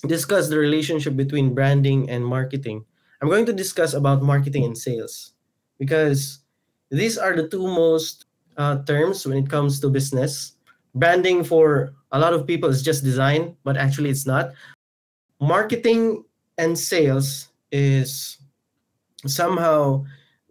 discuss 0.06 0.48
the 0.48 0.58
relationship 0.58 1.16
between 1.16 1.54
branding 1.54 2.10
and 2.10 2.24
marketing, 2.24 2.84
I'm 3.20 3.28
going 3.28 3.46
to 3.46 3.52
discuss 3.52 3.94
about 3.94 4.22
marketing 4.22 4.64
and 4.64 4.76
sales 4.76 5.34
because 5.78 6.40
these 6.90 7.18
are 7.18 7.34
the 7.34 7.48
two 7.48 7.66
most 7.66 8.26
uh, 8.56 8.82
terms 8.84 9.26
when 9.26 9.38
it 9.38 9.48
comes 9.48 9.80
to 9.80 9.88
business. 9.88 10.54
Branding 10.94 11.42
for 11.42 11.94
a 12.12 12.18
lot 12.18 12.34
of 12.34 12.46
people 12.46 12.68
is 12.68 12.82
just 12.82 13.02
design, 13.02 13.56
but 13.64 13.76
actually 13.76 14.10
it's 14.10 14.26
not. 14.26 14.52
Marketing 15.40 16.24
and 16.58 16.78
sales 16.78 17.48
is 17.70 18.38
somehow 19.26 20.04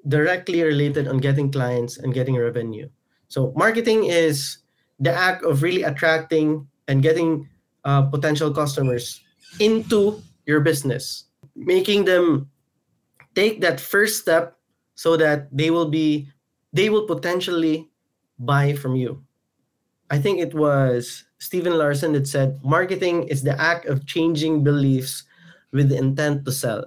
directly 0.08 0.64
related 0.64 1.08
on 1.08 1.20
getting 1.20 1.52
clients 1.52 1.98
and 1.98 2.14
getting 2.14 2.36
revenue. 2.36 2.90
So 3.32 3.54
marketing 3.56 4.12
is 4.12 4.60
the 5.00 5.16
act 5.16 5.48
of 5.48 5.64
really 5.64 5.84
attracting 5.88 6.68
and 6.88 7.02
getting 7.02 7.48
uh, 7.88 8.04
potential 8.12 8.52
customers 8.52 9.24
into 9.60 10.22
your 10.46 10.60
business. 10.60 11.32
making 11.56 12.06
them 12.06 12.50
take 13.36 13.62
that 13.62 13.80
first 13.80 14.22
step 14.22 14.58
so 14.96 15.18
that 15.18 15.48
they 15.52 15.72
will 15.72 15.90
be 15.90 16.28
they 16.74 16.90
will 16.90 17.06
potentially 17.06 17.90
buy 18.40 18.74
from 18.74 18.96
you 18.96 19.22
i 20.10 20.18
think 20.18 20.40
it 20.40 20.54
was 20.54 21.26
stephen 21.40 21.78
Larsen 21.78 22.14
that 22.14 22.28
said 22.28 22.60
marketing 22.64 23.28
is 23.28 23.44
the 23.44 23.60
act 23.60 23.86
of 23.86 24.06
changing 24.06 24.64
beliefs 24.64 25.24
with 25.72 25.90
the 25.90 25.98
intent 25.98 26.46
to 26.46 26.52
sell 26.52 26.86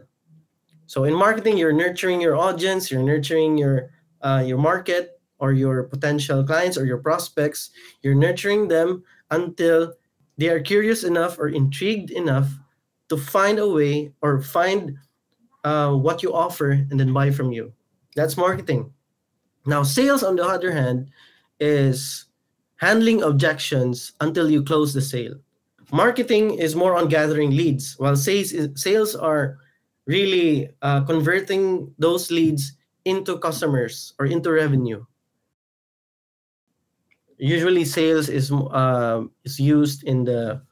so 0.86 1.04
in 1.04 1.14
marketing 1.14 1.56
you're 1.56 1.72
nurturing 1.72 2.20
your 2.20 2.36
audience 2.36 2.90
you're 2.90 3.02
nurturing 3.02 3.58
your 3.58 3.90
uh, 4.22 4.42
your 4.44 4.58
market 4.58 5.13
or 5.38 5.52
your 5.52 5.84
potential 5.84 6.44
clients 6.44 6.78
or 6.78 6.86
your 6.86 6.98
prospects 6.98 7.70
you're 8.02 8.14
nurturing 8.14 8.68
them 8.68 9.02
until 9.30 9.92
they 10.36 10.48
are 10.48 10.60
curious 10.60 11.04
enough 11.04 11.38
or 11.38 11.48
intrigued 11.48 12.10
enough 12.10 12.48
to 13.08 13.16
find 13.16 13.58
a 13.58 13.68
way 13.68 14.12
or 14.22 14.40
find 14.40 14.96
uh, 15.64 15.92
what 15.94 16.22
you 16.22 16.34
offer 16.34 16.72
and 16.72 16.98
then 16.98 17.12
buy 17.12 17.30
from 17.30 17.52
you. 17.52 17.72
That's 18.16 18.36
marketing. 18.36 18.92
Now, 19.66 19.82
sales, 19.82 20.22
on 20.22 20.36
the 20.36 20.44
other 20.44 20.72
hand, 20.72 21.10
is 21.58 22.26
handling 22.76 23.22
objections 23.22 24.12
until 24.20 24.50
you 24.50 24.62
close 24.62 24.92
the 24.92 25.00
sale. 25.00 25.34
Marketing 25.92 26.54
is 26.54 26.74
more 26.74 26.96
on 26.96 27.08
gathering 27.08 27.50
leads, 27.50 27.94
while 27.98 28.16
sales 28.16 28.52
is, 28.52 28.68
sales 28.74 29.14
are 29.14 29.58
really 30.06 30.68
uh, 30.82 31.02
converting 31.04 31.92
those 31.98 32.30
leads 32.30 32.72
into 33.04 33.38
customers 33.38 34.12
or 34.18 34.26
into 34.26 34.50
revenue. 34.50 35.04
Usually, 37.38 37.84
sales 37.84 38.28
is 38.28 38.52
uh, 38.52 39.22
is 39.44 39.58
used 39.58 40.04
in 40.04 40.24
the 40.24 40.62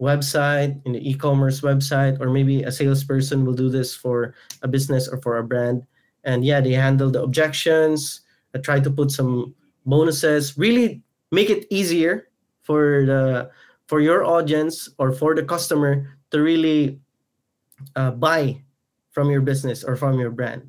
website, 0.00 0.80
in 0.86 0.92
the 0.92 1.10
e-commerce 1.10 1.60
website, 1.60 2.18
or 2.20 2.30
maybe 2.30 2.62
a 2.62 2.72
salesperson 2.72 3.44
will 3.44 3.54
do 3.54 3.68
this 3.68 3.94
for 3.94 4.34
a 4.62 4.68
business 4.68 5.06
or 5.06 5.20
for 5.20 5.36
a 5.36 5.44
brand. 5.44 5.84
And 6.24 6.44
yeah, 6.44 6.60
they 6.60 6.72
handle 6.72 7.10
the 7.10 7.22
objections, 7.22 8.22
uh, 8.54 8.58
try 8.58 8.80
to 8.80 8.90
put 8.90 9.10
some 9.10 9.54
bonuses, 9.84 10.56
really 10.56 11.02
make 11.30 11.50
it 11.50 11.66
easier 11.70 12.28
for 12.62 13.04
the 13.06 13.50
for 13.86 14.00
your 14.00 14.24
audience 14.24 14.88
or 14.98 15.12
for 15.12 15.34
the 15.34 15.42
customer 15.42 16.16
to 16.30 16.40
really 16.40 17.00
uh, 17.96 18.10
buy 18.12 18.62
from 19.10 19.30
your 19.30 19.40
business 19.40 19.84
or 19.84 19.96
from 19.96 20.18
your 20.18 20.30
brand. 20.30 20.62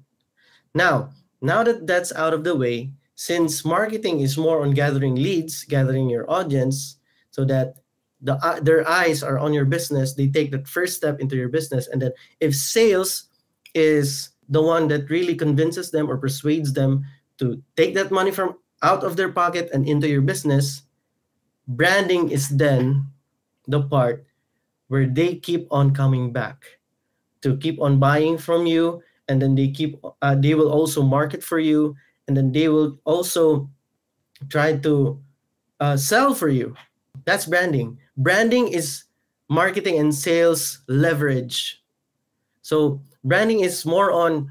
Now, 0.74 1.12
now 1.41 1.63
that 1.63 1.86
that's 1.86 2.12
out 2.13 2.33
of 2.33 2.43
the 2.43 2.55
way, 2.55 2.91
since 3.22 3.63
marketing 3.63 4.22
is 4.22 4.36
more 4.36 4.66
on 4.66 4.74
gathering 4.74 5.13
leads, 5.13 5.63
gathering 5.66 6.10
your 6.10 6.25
audience, 6.25 6.98
so 7.30 7.46
that 7.46 7.78
the 8.25 8.34
uh, 8.42 8.60
their 8.62 8.82
eyes 8.90 9.22
are 9.22 9.38
on 9.38 9.54
your 9.54 9.66
business 9.66 10.13
they 10.13 10.28
take 10.28 10.50
that 10.50 10.68
first 10.68 10.98
step 10.98 11.22
into 11.22 11.36
your 11.36 11.50
business 11.50 11.88
and 11.90 12.01
then 12.01 12.13
if 12.40 12.54
sales 12.54 13.30
is 13.74 14.30
the 14.50 14.62
one 14.62 14.88
that 14.88 15.10
really 15.10 15.34
convinces 15.34 15.90
them 15.90 16.10
or 16.10 16.18
persuades 16.18 16.74
them 16.74 17.06
to 17.38 17.62
take 17.78 17.94
that 17.94 18.10
money 18.10 18.30
from 18.30 18.58
out 18.82 19.04
of 19.04 19.18
their 19.18 19.32
pocket 19.32 19.70
and 19.74 19.90
into 19.90 20.10
your 20.10 20.22
business 20.22 20.86
branding 21.66 22.30
is 22.30 22.50
then 22.50 23.06
the 23.66 23.82
part 23.82 24.25
where 24.90 25.06
they 25.06 25.34
keep 25.34 25.66
on 25.70 25.94
coming 25.94 26.34
back 26.34 26.78
to 27.42 27.58
keep 27.58 27.82
on 27.82 27.98
buying 27.98 28.38
from 28.38 28.66
you 28.66 29.01
and 29.30 29.42
then 29.42 29.54
they 29.54 29.70
keep 29.70 29.98
uh, 30.22 30.36
they 30.38 30.54
will 30.54 30.70
also 30.70 31.01
market 31.01 31.42
for 31.42 31.58
you 31.58 31.96
and 32.32 32.38
then 32.38 32.52
they 32.54 32.70
will 32.70 32.98
also 33.04 33.70
try 34.48 34.78
to 34.78 35.20
uh, 35.82 35.98
sell 35.98 36.34
for 36.34 36.48
you. 36.48 36.74
That's 37.26 37.46
branding. 37.46 38.00
Branding 38.16 38.70
is 38.70 39.04
marketing 39.50 40.00
and 40.00 40.16
sales 40.16 40.80
leverage. 40.88 41.84
So 42.62 43.02
branding 43.26 43.60
is 43.60 43.86
more 43.86 44.14
on 44.14 44.50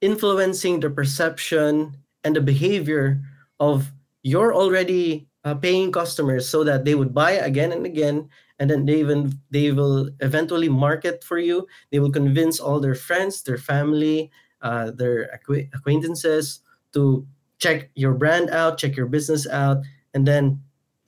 influencing 0.00 0.80
the 0.80 0.88
perception 0.88 1.92
and 2.24 2.34
the 2.34 2.40
behavior 2.40 3.20
of 3.60 3.92
your 4.22 4.54
already 4.54 5.28
uh, 5.44 5.54
paying 5.54 5.92
customers 5.92 6.48
so 6.48 6.64
that 6.64 6.86
they 6.86 6.94
would 6.94 7.12
buy 7.12 7.32
again 7.32 7.72
and 7.72 7.84
again 7.84 8.30
and 8.58 8.70
then 8.70 8.86
they 8.86 9.00
even 9.00 9.36
they 9.50 9.72
will 9.72 10.08
eventually 10.20 10.70
market 10.70 11.22
for 11.22 11.36
you. 11.36 11.68
They 11.92 12.00
will 12.00 12.12
convince 12.12 12.60
all 12.60 12.80
their 12.80 12.94
friends 12.94 13.42
their 13.42 13.58
family 13.58 14.30
uh, 14.62 14.92
their 14.92 15.28
acqu- 15.36 15.68
acquaintances 15.74 16.60
to 16.92 17.26
check 17.58 17.90
your 17.94 18.14
brand 18.14 18.50
out 18.50 18.78
check 18.78 18.96
your 18.96 19.06
business 19.06 19.46
out 19.48 19.78
and 20.14 20.26
then 20.26 20.60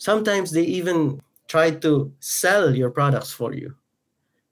sometimes 0.02 0.50
they 0.50 0.62
even 0.62 1.20
try 1.46 1.70
to 1.70 2.12
sell 2.18 2.74
your 2.74 2.90
products 2.90 3.30
for 3.30 3.54
you. 3.54 3.74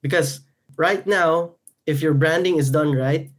Because 0.01 0.41
right 0.77 1.05
now, 1.05 1.55
if 1.85 2.01
your 2.01 2.13
branding 2.13 2.57
is 2.57 2.71
done 2.71 2.95
right, 2.95 3.29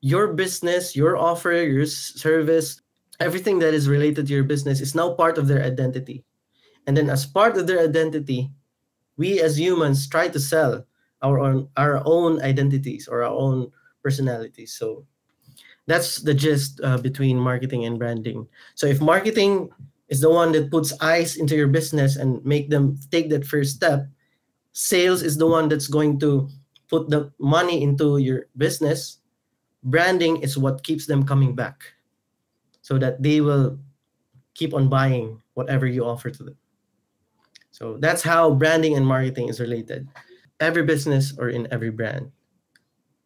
your 0.00 0.34
business, 0.34 0.94
your 0.94 1.16
offer, 1.16 1.50
your 1.50 1.86
service, 1.86 2.80
everything 3.18 3.58
that 3.58 3.74
is 3.74 3.88
related 3.88 4.26
to 4.26 4.32
your 4.32 4.44
business 4.44 4.80
is 4.80 4.94
now 4.94 5.14
part 5.14 5.38
of 5.38 5.48
their 5.48 5.64
identity. 5.64 6.24
And 6.86 6.96
then 6.96 7.10
as 7.10 7.26
part 7.26 7.56
of 7.56 7.66
their 7.66 7.80
identity, 7.80 8.50
we 9.16 9.40
as 9.40 9.58
humans 9.58 10.06
try 10.08 10.28
to 10.28 10.38
sell 10.38 10.86
our 11.22 11.40
own 11.40 11.68
our 11.76 12.02
own 12.04 12.40
identities 12.42 13.08
or 13.08 13.24
our 13.24 13.32
own 13.32 13.72
personalities. 14.04 14.76
So 14.76 15.06
that's 15.86 16.18
the 16.18 16.34
gist 16.34 16.80
uh, 16.82 16.98
between 16.98 17.38
marketing 17.38 17.84
and 17.84 17.98
branding. 17.98 18.46
So 18.74 18.86
if 18.86 19.00
marketing 19.00 19.70
is 20.08 20.20
the 20.20 20.30
one 20.30 20.52
that 20.52 20.70
puts 20.70 20.92
eyes 21.00 21.36
into 21.36 21.56
your 21.56 21.68
business 21.68 22.16
and 22.16 22.44
make 22.44 22.70
them 22.70 22.98
take 23.10 23.28
that 23.30 23.46
first 23.46 23.74
step. 23.74 24.06
Sales 24.72 25.22
is 25.22 25.36
the 25.36 25.46
one 25.46 25.68
that's 25.68 25.88
going 25.88 26.18
to 26.20 26.48
put 26.88 27.10
the 27.10 27.32
money 27.38 27.82
into 27.82 28.18
your 28.18 28.46
business. 28.56 29.18
Branding 29.82 30.42
is 30.42 30.58
what 30.58 30.84
keeps 30.84 31.06
them 31.06 31.24
coming 31.24 31.54
back 31.54 31.82
so 32.82 32.98
that 32.98 33.22
they 33.22 33.40
will 33.40 33.78
keep 34.54 34.74
on 34.74 34.88
buying 34.88 35.40
whatever 35.54 35.86
you 35.86 36.04
offer 36.04 36.30
to 36.30 36.42
them. 36.42 36.56
So 37.70 37.96
that's 37.98 38.22
how 38.22 38.54
branding 38.54 38.96
and 38.96 39.06
marketing 39.06 39.48
is 39.48 39.60
related. 39.60 40.08
Every 40.60 40.84
business 40.84 41.34
or 41.36 41.50
in 41.50 41.66
every 41.72 41.90
brand. 41.90 42.30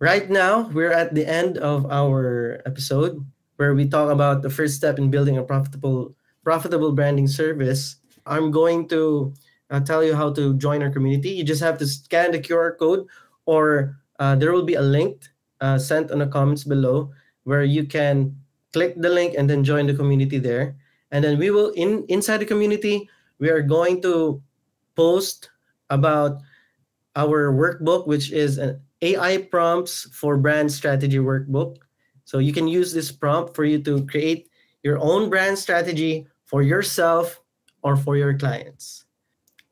Right 0.01 0.31
now, 0.31 0.65
we're 0.73 0.93
at 0.97 1.15
the 1.15 1.29
end 1.29 1.59
of 1.59 1.85
our 1.93 2.63
episode 2.65 3.21
where 3.61 3.75
we 3.75 3.85
talk 3.87 4.09
about 4.09 4.41
the 4.41 4.49
first 4.49 4.75
step 4.75 4.97
in 4.97 5.13
building 5.13 5.37
a 5.37 5.45
profitable 5.45 6.17
profitable 6.43 6.93
branding 6.93 7.29
service, 7.29 7.97
I'm 8.25 8.51
going 8.51 8.89
to 8.89 9.35
uh, 9.69 9.81
tell 9.81 10.03
you 10.03 10.17
how 10.17 10.33
to 10.33 10.57
join 10.57 10.83
our 10.83 10.89
community. 10.89 11.29
You 11.37 11.45
just 11.45 11.61
have 11.61 11.77
to 11.79 11.87
scan 11.87 12.33
the 12.33 12.41
QR 12.41 12.79
code, 12.79 13.05
or 13.45 14.01
uh, 14.19 14.37
there 14.37 14.53
will 14.53 14.65
be 14.65 14.81
a 14.81 14.83
link 14.83 15.29
uh, 15.61 15.77
sent 15.77 16.11
on 16.11 16.21
the 16.21 16.27
comments 16.27 16.65
below 16.65 17.13
where 17.45 17.65
you 17.65 17.85
can 17.85 18.35
click 18.73 18.97
the 18.97 19.13
link 19.13 19.35
and 19.37 19.51
then 19.51 19.63
join 19.63 19.87
the 19.87 19.93
community 19.93 20.39
there. 20.39 20.77
And 21.13 21.23
then 21.23 21.39
we 21.39 21.51
will 21.51 21.77
in 21.77 22.09
inside 22.09 22.39
the 22.39 22.49
community, 22.49 23.05
we 23.39 23.51
are 23.51 23.61
going 23.61 24.01
to 24.03 24.41
post 24.97 25.51
about 25.91 26.41
our 27.17 27.53
workbook, 27.53 28.07
which 28.07 28.33
is 28.33 28.57
an 28.57 28.81
AI 29.03 29.39
prompts 29.39 30.09
for 30.13 30.37
brand 30.37 30.71
strategy 30.71 31.19
workbook. 31.19 31.77
So 32.25 32.39
you 32.39 32.53
can 32.53 32.69
use 32.69 32.93
this 32.93 33.11
prompt 33.11 33.55
for 33.55 33.65
you 33.65 33.83
to 33.83 34.07
create 34.07 34.49
your 34.83 34.99
own 34.99 35.31
brand 35.31 35.59
strategy 35.59 36.27
for 36.45 36.63
yourself 36.63 37.41
or 37.83 37.97
for 37.97 38.17
your 38.17 38.37
clients. 38.37 39.05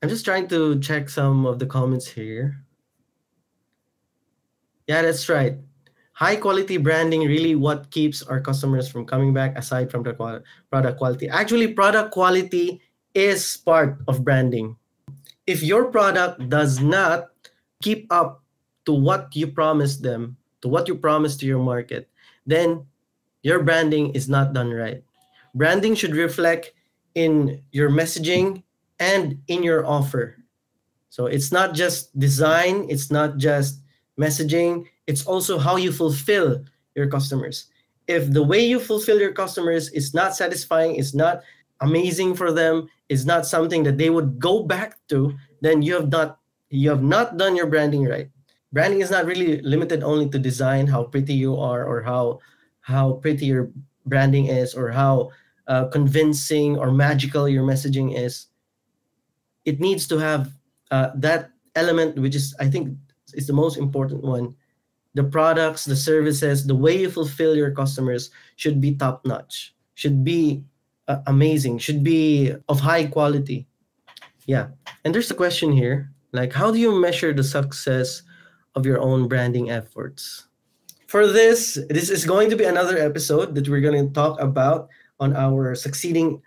I'm 0.02 0.08
just 0.08 0.24
trying 0.24 0.48
to 0.48 0.78
check 0.80 1.08
some 1.08 1.46
of 1.46 1.58
the 1.58 1.66
comments 1.66 2.06
here. 2.08 2.64
Yeah, 4.86 5.02
that's 5.02 5.28
right. 5.28 5.58
High 6.12 6.36
quality 6.36 6.78
branding 6.78 7.20
really 7.28 7.54
what 7.54 7.90
keeps 7.90 8.22
our 8.22 8.40
customers 8.40 8.88
from 8.88 9.06
coming 9.06 9.34
back 9.34 9.56
aside 9.58 9.90
from 9.90 10.02
the 10.02 10.14
product 10.70 10.98
quality. 10.98 11.28
Actually, 11.28 11.74
product 11.74 12.10
quality 12.10 12.80
is 13.14 13.56
part 13.58 13.98
of 14.08 14.24
branding. 14.24 14.76
If 15.46 15.62
your 15.62 15.92
product 15.92 16.48
does 16.48 16.80
not 16.80 17.28
keep 17.82 18.06
up 18.10 18.42
to 18.88 18.96
what 18.96 19.28
you 19.36 19.46
promised 19.46 20.00
them, 20.00 20.32
to 20.64 20.68
what 20.68 20.88
you 20.88 20.96
promised 20.96 21.40
to 21.40 21.46
your 21.46 21.60
market, 21.60 22.08
then 22.48 22.88
your 23.44 23.60
branding 23.62 24.08
is 24.16 24.32
not 24.32 24.54
done 24.56 24.72
right. 24.72 25.04
Branding 25.54 25.94
should 25.94 26.16
reflect 26.16 26.72
in 27.14 27.60
your 27.70 27.90
messaging 27.92 28.64
and 28.98 29.36
in 29.48 29.62
your 29.62 29.84
offer. 29.84 30.40
So 31.10 31.26
it's 31.26 31.52
not 31.52 31.74
just 31.74 32.16
design, 32.18 32.88
it's 32.88 33.10
not 33.10 33.36
just 33.36 33.84
messaging, 34.18 34.88
it's 35.06 35.26
also 35.28 35.58
how 35.58 35.76
you 35.76 35.92
fulfill 35.92 36.64
your 36.96 37.12
customers. 37.12 37.68
If 38.08 38.32
the 38.32 38.42
way 38.42 38.64
you 38.64 38.80
fulfill 38.80 39.20
your 39.20 39.36
customers 39.36 39.92
is 39.92 40.14
not 40.14 40.32
satisfying, 40.34 40.96
is 40.96 41.12
not 41.12 41.42
amazing 41.84 42.40
for 42.40 42.52
them, 42.52 42.88
is 43.10 43.26
not 43.26 43.44
something 43.44 43.84
that 43.84 43.98
they 43.98 44.08
would 44.08 44.40
go 44.40 44.62
back 44.62 44.96
to, 45.12 45.36
then 45.60 45.82
you 45.82 45.92
have 45.92 46.08
not 46.08 46.40
you 46.70 46.88
have 46.88 47.02
not 47.02 47.36
done 47.36 47.52
your 47.52 47.68
branding 47.68 48.08
right. 48.08 48.32
Branding 48.72 49.00
is 49.00 49.10
not 49.10 49.24
really 49.24 49.62
limited 49.62 50.02
only 50.02 50.28
to 50.28 50.38
design, 50.38 50.86
how 50.86 51.04
pretty 51.04 51.34
you 51.34 51.56
are 51.56 51.84
or 51.84 52.02
how 52.02 52.40
how 52.80 53.12
pretty 53.14 53.46
your 53.46 53.70
branding 54.06 54.46
is 54.46 54.74
or 54.74 54.90
how 54.90 55.30
uh, 55.66 55.86
convincing 55.88 56.76
or 56.76 56.90
magical 56.90 57.48
your 57.48 57.62
messaging 57.62 58.16
is 58.16 58.46
it 59.66 59.80
needs 59.80 60.08
to 60.08 60.16
have 60.16 60.48
uh, 60.90 61.10
that 61.14 61.50
element 61.74 62.16
which 62.16 62.34
is 62.34 62.56
i 62.58 62.66
think 62.66 62.96
is 63.34 63.46
the 63.46 63.52
most 63.52 63.76
important 63.76 64.24
one 64.24 64.56
the 65.14 65.24
products, 65.24 65.84
the 65.84 65.96
services, 65.96 66.64
the 66.64 66.76
way 66.76 66.96
you 66.96 67.10
fulfill 67.10 67.56
your 67.56 67.72
customers 67.72 68.30
should 68.54 68.80
be 68.80 68.94
top 68.94 69.26
notch, 69.26 69.74
should 69.94 70.22
be 70.22 70.62
uh, 71.08 71.18
amazing, 71.26 71.78
should 71.78 72.04
be 72.04 72.54
of 72.68 72.78
high 72.78 73.04
quality. 73.04 73.66
Yeah. 74.46 74.68
And 75.04 75.12
there's 75.12 75.30
a 75.30 75.34
question 75.34 75.72
here 75.72 76.12
like, 76.30 76.52
how 76.52 76.70
do 76.70 76.78
you 76.78 77.00
measure 77.00 77.32
the 77.32 77.42
success 77.42 78.22
of 78.78 78.86
your 78.86 79.02
own 79.02 79.26
branding 79.26 79.70
efforts? 79.70 80.46
For 81.06 81.26
this, 81.26 81.78
this 81.90 82.10
is 82.10 82.24
going 82.24 82.50
to 82.50 82.56
be 82.56 82.64
another 82.64 82.96
episode 82.96 83.54
that 83.54 83.68
we're 83.68 83.82
going 83.82 84.06
to 84.06 84.12
talk 84.14 84.40
about 84.40 84.88
on 85.18 85.34
our 85.34 85.74
succeeding 85.74 86.40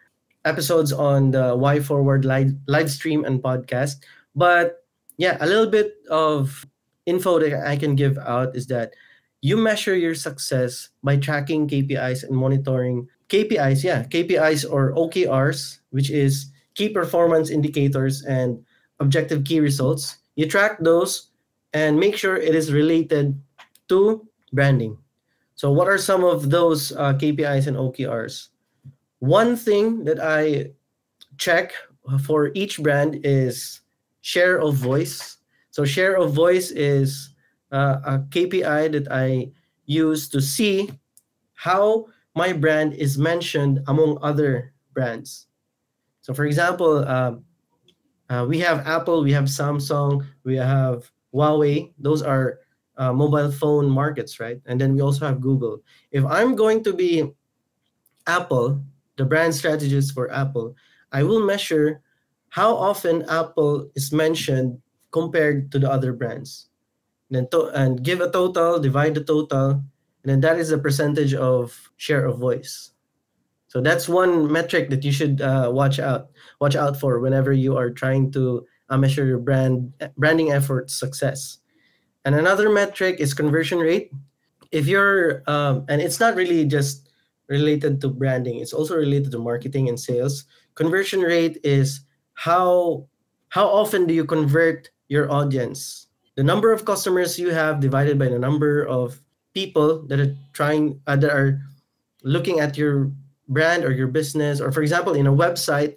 episodes 0.46 0.94
on 0.94 1.32
the 1.32 1.56
Why 1.56 1.80
Forward 1.80 2.24
live, 2.24 2.54
live 2.68 2.90
stream 2.90 3.26
and 3.26 3.44
podcast. 3.44 4.00
But 4.36 4.86
yeah, 5.18 5.38
a 5.42 5.46
little 5.46 5.68
bit 5.68 5.94
of 6.10 6.66
info 7.06 7.40
that 7.40 7.68
I 7.68 7.76
can 7.76 7.96
give 7.96 8.18
out 8.18 8.56
is 8.56 8.68
that 8.68 8.94
you 9.42 9.58
measure 9.58 9.96
your 9.96 10.16
success 10.16 10.90
by 11.04 11.18
tracking 11.18 11.68
KPIs 11.68 12.24
and 12.24 12.38
monitoring 12.38 13.10
KPIs, 13.30 13.84
yeah, 13.84 14.04
KPIs 14.04 14.70
or 14.70 14.94
OKRs, 14.94 15.80
which 15.90 16.10
is 16.10 16.52
key 16.76 16.90
performance 16.90 17.50
indicators 17.50 18.24
and 18.24 18.64
objective 19.00 19.44
key 19.44 19.60
results. 19.60 20.18
You 20.36 20.48
track 20.48 20.78
those 20.80 21.31
and 21.74 22.00
make 22.00 22.18
sure 22.18 22.38
it 22.38 22.56
is 22.56 22.72
related 22.72 23.40
to 23.90 24.28
branding. 24.54 24.98
So, 25.56 25.72
what 25.72 25.88
are 25.88 25.98
some 25.98 26.24
of 26.24 26.50
those 26.50 26.92
uh, 26.94 27.14
KPIs 27.14 27.68
and 27.68 27.78
OKRs? 27.78 28.50
One 29.20 29.56
thing 29.56 30.04
that 30.06 30.20
I 30.20 30.72
check 31.38 31.74
for 32.26 32.52
each 32.56 32.82
brand 32.82 33.22
is 33.24 33.82
share 34.22 34.60
of 34.60 34.76
voice. 34.76 35.38
So, 35.70 35.86
share 35.86 36.18
of 36.18 36.34
voice 36.34 36.72
is 36.72 37.30
uh, 37.72 38.00
a 38.04 38.20
KPI 38.20 38.92
that 38.94 39.12
I 39.12 39.52
use 39.86 40.30
to 40.30 40.42
see 40.42 40.90
how 41.54 42.08
my 42.36 42.54
brand 42.54 42.94
is 42.94 43.18
mentioned 43.18 43.84
among 43.88 44.18
other 44.22 44.74
brands. 44.94 45.48
So, 46.22 46.34
for 46.34 46.46
example, 46.46 47.00
uh, 47.00 47.36
uh, 48.30 48.46
we 48.48 48.60
have 48.60 48.88
Apple, 48.88 49.24
we 49.24 49.34
have 49.34 49.46
Samsung, 49.46 50.26
we 50.44 50.56
have 50.56 51.12
Huawei. 51.34 51.94
Those 51.98 52.22
are 52.22 52.60
uh, 52.98 53.14
mobile 53.14 53.52
phone 53.52 53.90
markets, 53.90 54.40
right? 54.40 54.60
And 54.66 54.80
then 54.80 54.94
we 54.94 55.02
also 55.02 55.26
have 55.26 55.42
Google. 55.42 55.82
If 56.12 56.26
I'm 56.26 56.56
going 56.56 56.84
to 56.84 56.94
be 56.94 57.32
Apple, 58.28 58.82
the 59.18 59.26
brand 59.26 59.56
strategist 59.56 60.14
for 60.14 60.32
Apple, 60.32 60.76
I 61.12 61.24
will 61.24 61.46
measure 61.46 62.02
how 62.50 62.76
often 62.76 63.24
Apple 63.30 63.90
is 63.96 64.12
mentioned 64.12 64.80
compared 65.12 65.72
to 65.72 65.80
the 65.80 65.90
other 65.90 66.14
brands. 66.14 66.70
And 67.30 67.36
then 67.38 67.48
to- 67.52 67.72
and 67.74 68.04
give 68.04 68.22
a 68.22 68.30
total, 68.30 68.80
divide 68.80 69.16
the 69.16 69.24
total, 69.24 69.84
and 70.24 70.28
then 70.30 70.42
that 70.42 70.60
is 70.60 70.72
a 70.72 70.78
percentage 70.78 71.34
of 71.34 71.92
share 71.98 72.26
of 72.26 72.40
voice. 72.40 72.92
So 73.68 73.82
that's 73.82 74.10
one 74.10 74.52
metric 74.52 74.90
that 74.90 75.04
you 75.04 75.12
should 75.12 75.42
uh, 75.42 75.72
watch 75.74 76.00
out 76.00 76.30
watch 76.60 76.76
out 76.76 77.00
for 77.00 77.20
whenever 77.20 77.54
you 77.54 77.78
are 77.78 77.90
trying 77.90 78.32
to 78.34 78.66
uh, 78.92 78.98
measure 78.98 79.26
your 79.26 79.40
brand 79.40 79.94
branding 80.18 80.52
effort 80.52 80.92
success. 80.92 81.58
And 82.24 82.36
another 82.36 82.70
metric 82.70 83.18
is 83.20 83.34
conversion 83.34 83.80
rate. 83.80 84.12
If 84.72 84.86
you're 84.86 85.42
um, 85.48 85.86
and 85.90 86.02
it's 86.02 86.20
not 86.20 86.36
really 86.36 86.66
just 86.66 87.10
related 87.48 88.00
to 88.02 88.10
branding; 88.10 88.60
it's 88.60 88.74
also 88.74 88.96
related 88.96 89.32
to 89.32 89.40
marketing 89.40 89.90
and 89.90 90.00
sales. 90.00 90.46
Conversion 90.76 91.22
rate 91.22 91.58
is 91.64 92.02
how 92.36 93.08
how 93.50 93.68
often 93.68 94.06
do 94.06 94.14
you 94.14 94.26
convert 94.26 94.90
your 95.08 95.32
audience? 95.32 96.08
The 96.36 96.44
number 96.44 96.72
of 96.72 96.86
customers 96.86 97.40
you 97.40 97.50
have 97.50 97.80
divided 97.80 98.20
by 98.20 98.30
the 98.30 98.40
number 98.40 98.86
of 98.86 99.20
people 99.54 100.06
that 100.08 100.20
are 100.20 100.36
trying 100.54 101.00
uh, 101.08 101.16
that 101.16 101.32
are 101.32 101.60
looking 102.24 102.60
at 102.60 102.78
your 102.78 103.12
brand 103.48 103.84
or 103.84 103.92
your 103.92 104.08
business 104.08 104.62
or 104.62 104.72
for 104.72 104.82
example 104.82 105.14
in 105.14 105.28
a 105.28 105.34
website 105.34 105.96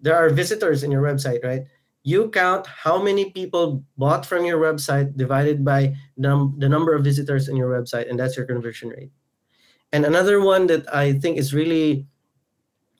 there 0.00 0.16
are 0.16 0.30
visitors 0.30 0.82
in 0.82 0.90
your 0.90 1.02
website 1.02 1.44
right 1.44 1.66
you 2.06 2.30
count 2.30 2.66
how 2.70 3.02
many 3.02 3.34
people 3.34 3.82
bought 3.98 4.22
from 4.24 4.46
your 4.46 4.62
website 4.62 5.10
divided 5.18 5.64
by 5.66 5.90
num- 6.16 6.54
the 6.58 6.68
number 6.68 6.94
of 6.94 7.02
visitors 7.02 7.48
in 7.50 7.56
your 7.58 7.66
website 7.74 8.08
and 8.08 8.18
that's 8.18 8.36
your 8.36 8.46
conversion 8.46 8.88
rate 8.90 9.10
and 9.92 10.06
another 10.06 10.40
one 10.40 10.66
that 10.70 10.86
i 10.94 11.12
think 11.18 11.36
is 11.36 11.52
really 11.52 12.06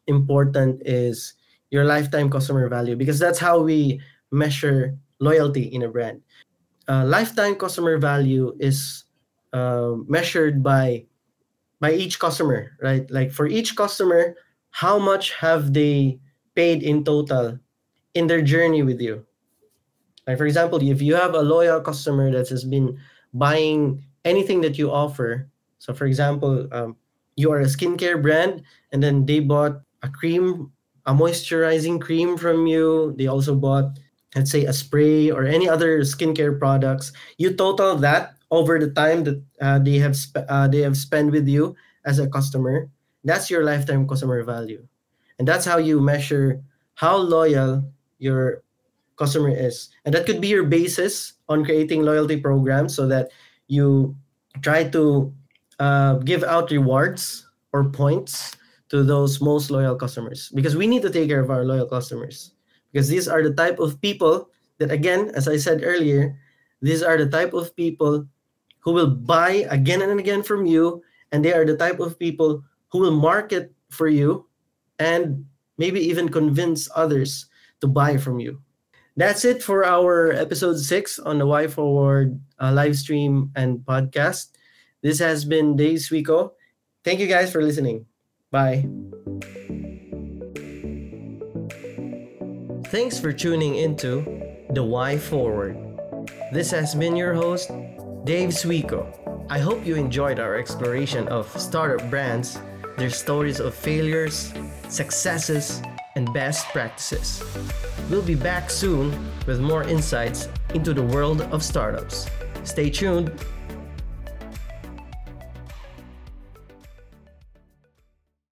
important 0.06 0.82
is 0.84 1.34
your 1.70 1.84
lifetime 1.84 2.28
customer 2.30 2.68
value 2.68 2.96
because 2.96 3.18
that's 3.18 3.38
how 3.38 3.62
we 3.62 4.00
measure 4.32 4.98
loyalty 5.20 5.70
in 5.70 5.82
a 5.82 5.88
brand 5.88 6.20
uh, 6.88 7.04
lifetime 7.04 7.54
customer 7.54 7.98
value 7.98 8.54
is 8.58 9.04
uh, 9.52 9.94
measured 10.08 10.62
by 10.62 11.06
by 11.80 11.92
each 11.92 12.18
customer, 12.18 12.72
right? 12.80 13.08
Like 13.10 13.30
for 13.32 13.46
each 13.46 13.76
customer, 13.76 14.34
how 14.70 14.98
much 14.98 15.34
have 15.34 15.72
they 15.74 16.18
paid 16.54 16.82
in 16.82 17.04
total 17.04 17.58
in 18.16 18.26
their 18.26 18.40
journey 18.40 18.82
with 18.82 19.00
you? 19.00 19.24
Like 20.26 20.38
for 20.38 20.46
example, 20.46 20.80
if 20.82 21.00
you 21.02 21.14
have 21.14 21.34
a 21.34 21.42
loyal 21.42 21.80
customer 21.80 22.32
that 22.32 22.48
has 22.48 22.64
been 22.64 22.98
buying 23.32 24.02
anything 24.24 24.60
that 24.62 24.78
you 24.78 24.90
offer, 24.90 25.48
so 25.78 25.94
for 25.94 26.06
example, 26.06 26.66
um, 26.72 26.96
you 27.36 27.52
are 27.52 27.60
a 27.60 27.70
skincare 27.70 28.20
brand 28.20 28.62
and 28.92 29.02
then 29.02 29.26
they 29.26 29.40
bought 29.40 29.80
a 30.02 30.08
cream, 30.08 30.72
a 31.06 31.14
moisturizing 31.14 32.00
cream 32.00 32.36
from 32.36 32.66
you. 32.66 33.14
They 33.18 33.28
also 33.28 33.54
bought, 33.54 33.98
let's 34.34 34.50
say, 34.50 34.64
a 34.64 34.72
spray 34.72 35.30
or 35.30 35.44
any 35.44 35.68
other 35.68 36.00
skincare 36.00 36.58
products. 36.58 37.12
You 37.38 37.54
total 37.54 37.94
that 37.96 38.36
over 38.50 38.78
the 38.78 38.90
time 38.90 39.24
that 39.24 39.42
uh, 39.60 39.78
they 39.78 39.98
have 39.98 40.16
sp- 40.18 40.46
uh, 40.48 40.68
they 40.68 40.80
have 40.80 40.96
spent 40.96 41.30
with 41.32 41.48
you 41.48 41.74
as 42.04 42.18
a 42.18 42.28
customer 42.28 42.88
that's 43.24 43.50
your 43.50 43.64
lifetime 43.64 44.06
customer 44.06 44.42
value 44.44 44.86
and 45.38 45.48
that's 45.48 45.64
how 45.64 45.78
you 45.78 46.00
measure 46.00 46.62
how 46.94 47.16
loyal 47.16 47.82
your 48.18 48.62
customer 49.16 49.50
is. 49.50 49.88
And 50.04 50.14
that 50.14 50.26
could 50.26 50.40
be 50.40 50.48
your 50.48 50.64
basis 50.64 51.34
on 51.48 51.64
creating 51.64 52.02
loyalty 52.02 52.36
programs 52.36 52.94
so 52.94 53.06
that 53.08 53.30
you 53.68 54.14
try 54.62 54.84
to 54.90 55.32
uh, 55.78 56.14
give 56.24 56.44
out 56.44 56.70
rewards 56.70 57.48
or 57.72 57.84
points 57.90 58.56
to 58.88 59.02
those 59.02 59.40
most 59.40 59.70
loyal 59.70 59.96
customers. 59.96 60.50
Because 60.54 60.76
we 60.76 60.86
need 60.86 61.02
to 61.02 61.10
take 61.10 61.28
care 61.28 61.40
of 61.40 61.50
our 61.50 61.64
loyal 61.64 61.86
customers. 61.86 62.52
Because 62.92 63.08
these 63.08 63.28
are 63.28 63.42
the 63.42 63.52
type 63.52 63.78
of 63.78 64.00
people 64.00 64.48
that 64.78 64.92
again 64.92 65.32
as 65.34 65.48
i 65.48 65.56
said 65.56 65.80
earlier 65.82 66.36
these 66.82 67.02
are 67.02 67.16
the 67.16 67.28
type 67.28 67.54
of 67.54 67.74
people 67.76 68.26
who 68.80 68.92
will 68.92 69.10
buy 69.10 69.66
again 69.70 70.02
and 70.02 70.20
again 70.20 70.42
from 70.42 70.66
you. 70.66 71.02
And 71.32 71.44
they 71.44 71.52
are 71.52 71.64
the 71.64 71.76
type 71.76 72.00
of 72.00 72.18
people 72.18 72.62
who 72.88 73.00
will 73.00 73.16
market 73.16 73.74
for 73.90 74.08
you 74.08 74.46
and 74.98 75.44
maybe 75.78 76.00
even 76.00 76.28
convince 76.28 76.88
others 76.94 77.46
to 77.80 77.86
buy 77.86 78.16
from 78.16 78.40
you. 78.40 78.62
That's 79.16 79.44
it 79.44 79.62
for 79.62 79.84
our 79.84 80.32
episode 80.32 80.78
6 80.78 81.18
on 81.20 81.38
the 81.38 81.46
why 81.46 81.68
forward 81.68 82.38
uh, 82.60 82.72
live 82.72 82.96
stream 82.96 83.50
and 83.56 83.78
podcast. 83.78 84.52
This 85.02 85.18
has 85.18 85.44
been 85.44 85.76
dave 85.76 85.98
suico 85.98 86.52
thank 87.06 87.20
you 87.20 87.28
guys 87.28 87.52
for 87.52 87.62
listening. 87.62 88.04
Bye. 88.50 88.84
Thanks 92.90 93.20
for 93.20 93.32
tuning 93.32 93.76
into 93.76 94.26
the 94.70 94.82
why 94.82 95.16
forward. 95.16 95.78
This 96.52 96.70
has 96.72 96.94
been 96.94 97.14
your 97.14 97.32
host 97.32 97.70
Dave 98.24 98.50
Suico. 98.50 99.06
I 99.48 99.60
hope 99.60 99.86
you 99.86 99.94
enjoyed 99.94 100.40
our 100.40 100.56
exploration 100.56 101.28
of 101.28 101.46
startup 101.60 102.10
brands, 102.10 102.58
their 102.98 103.10
stories 103.10 103.60
of 103.60 103.72
failures, 103.72 104.52
successes, 104.88 105.80
and 106.16 106.32
best 106.32 106.68
practices. 106.70 107.42
We'll 108.10 108.22
be 108.22 108.34
back 108.34 108.70
soon 108.70 109.12
with 109.46 109.60
more 109.60 109.84
insights 109.84 110.48
into 110.74 110.92
the 110.92 111.02
world 111.02 111.42
of 111.42 111.62
startups. 111.62 112.28
Stay 112.64 112.90
tuned 112.90 113.30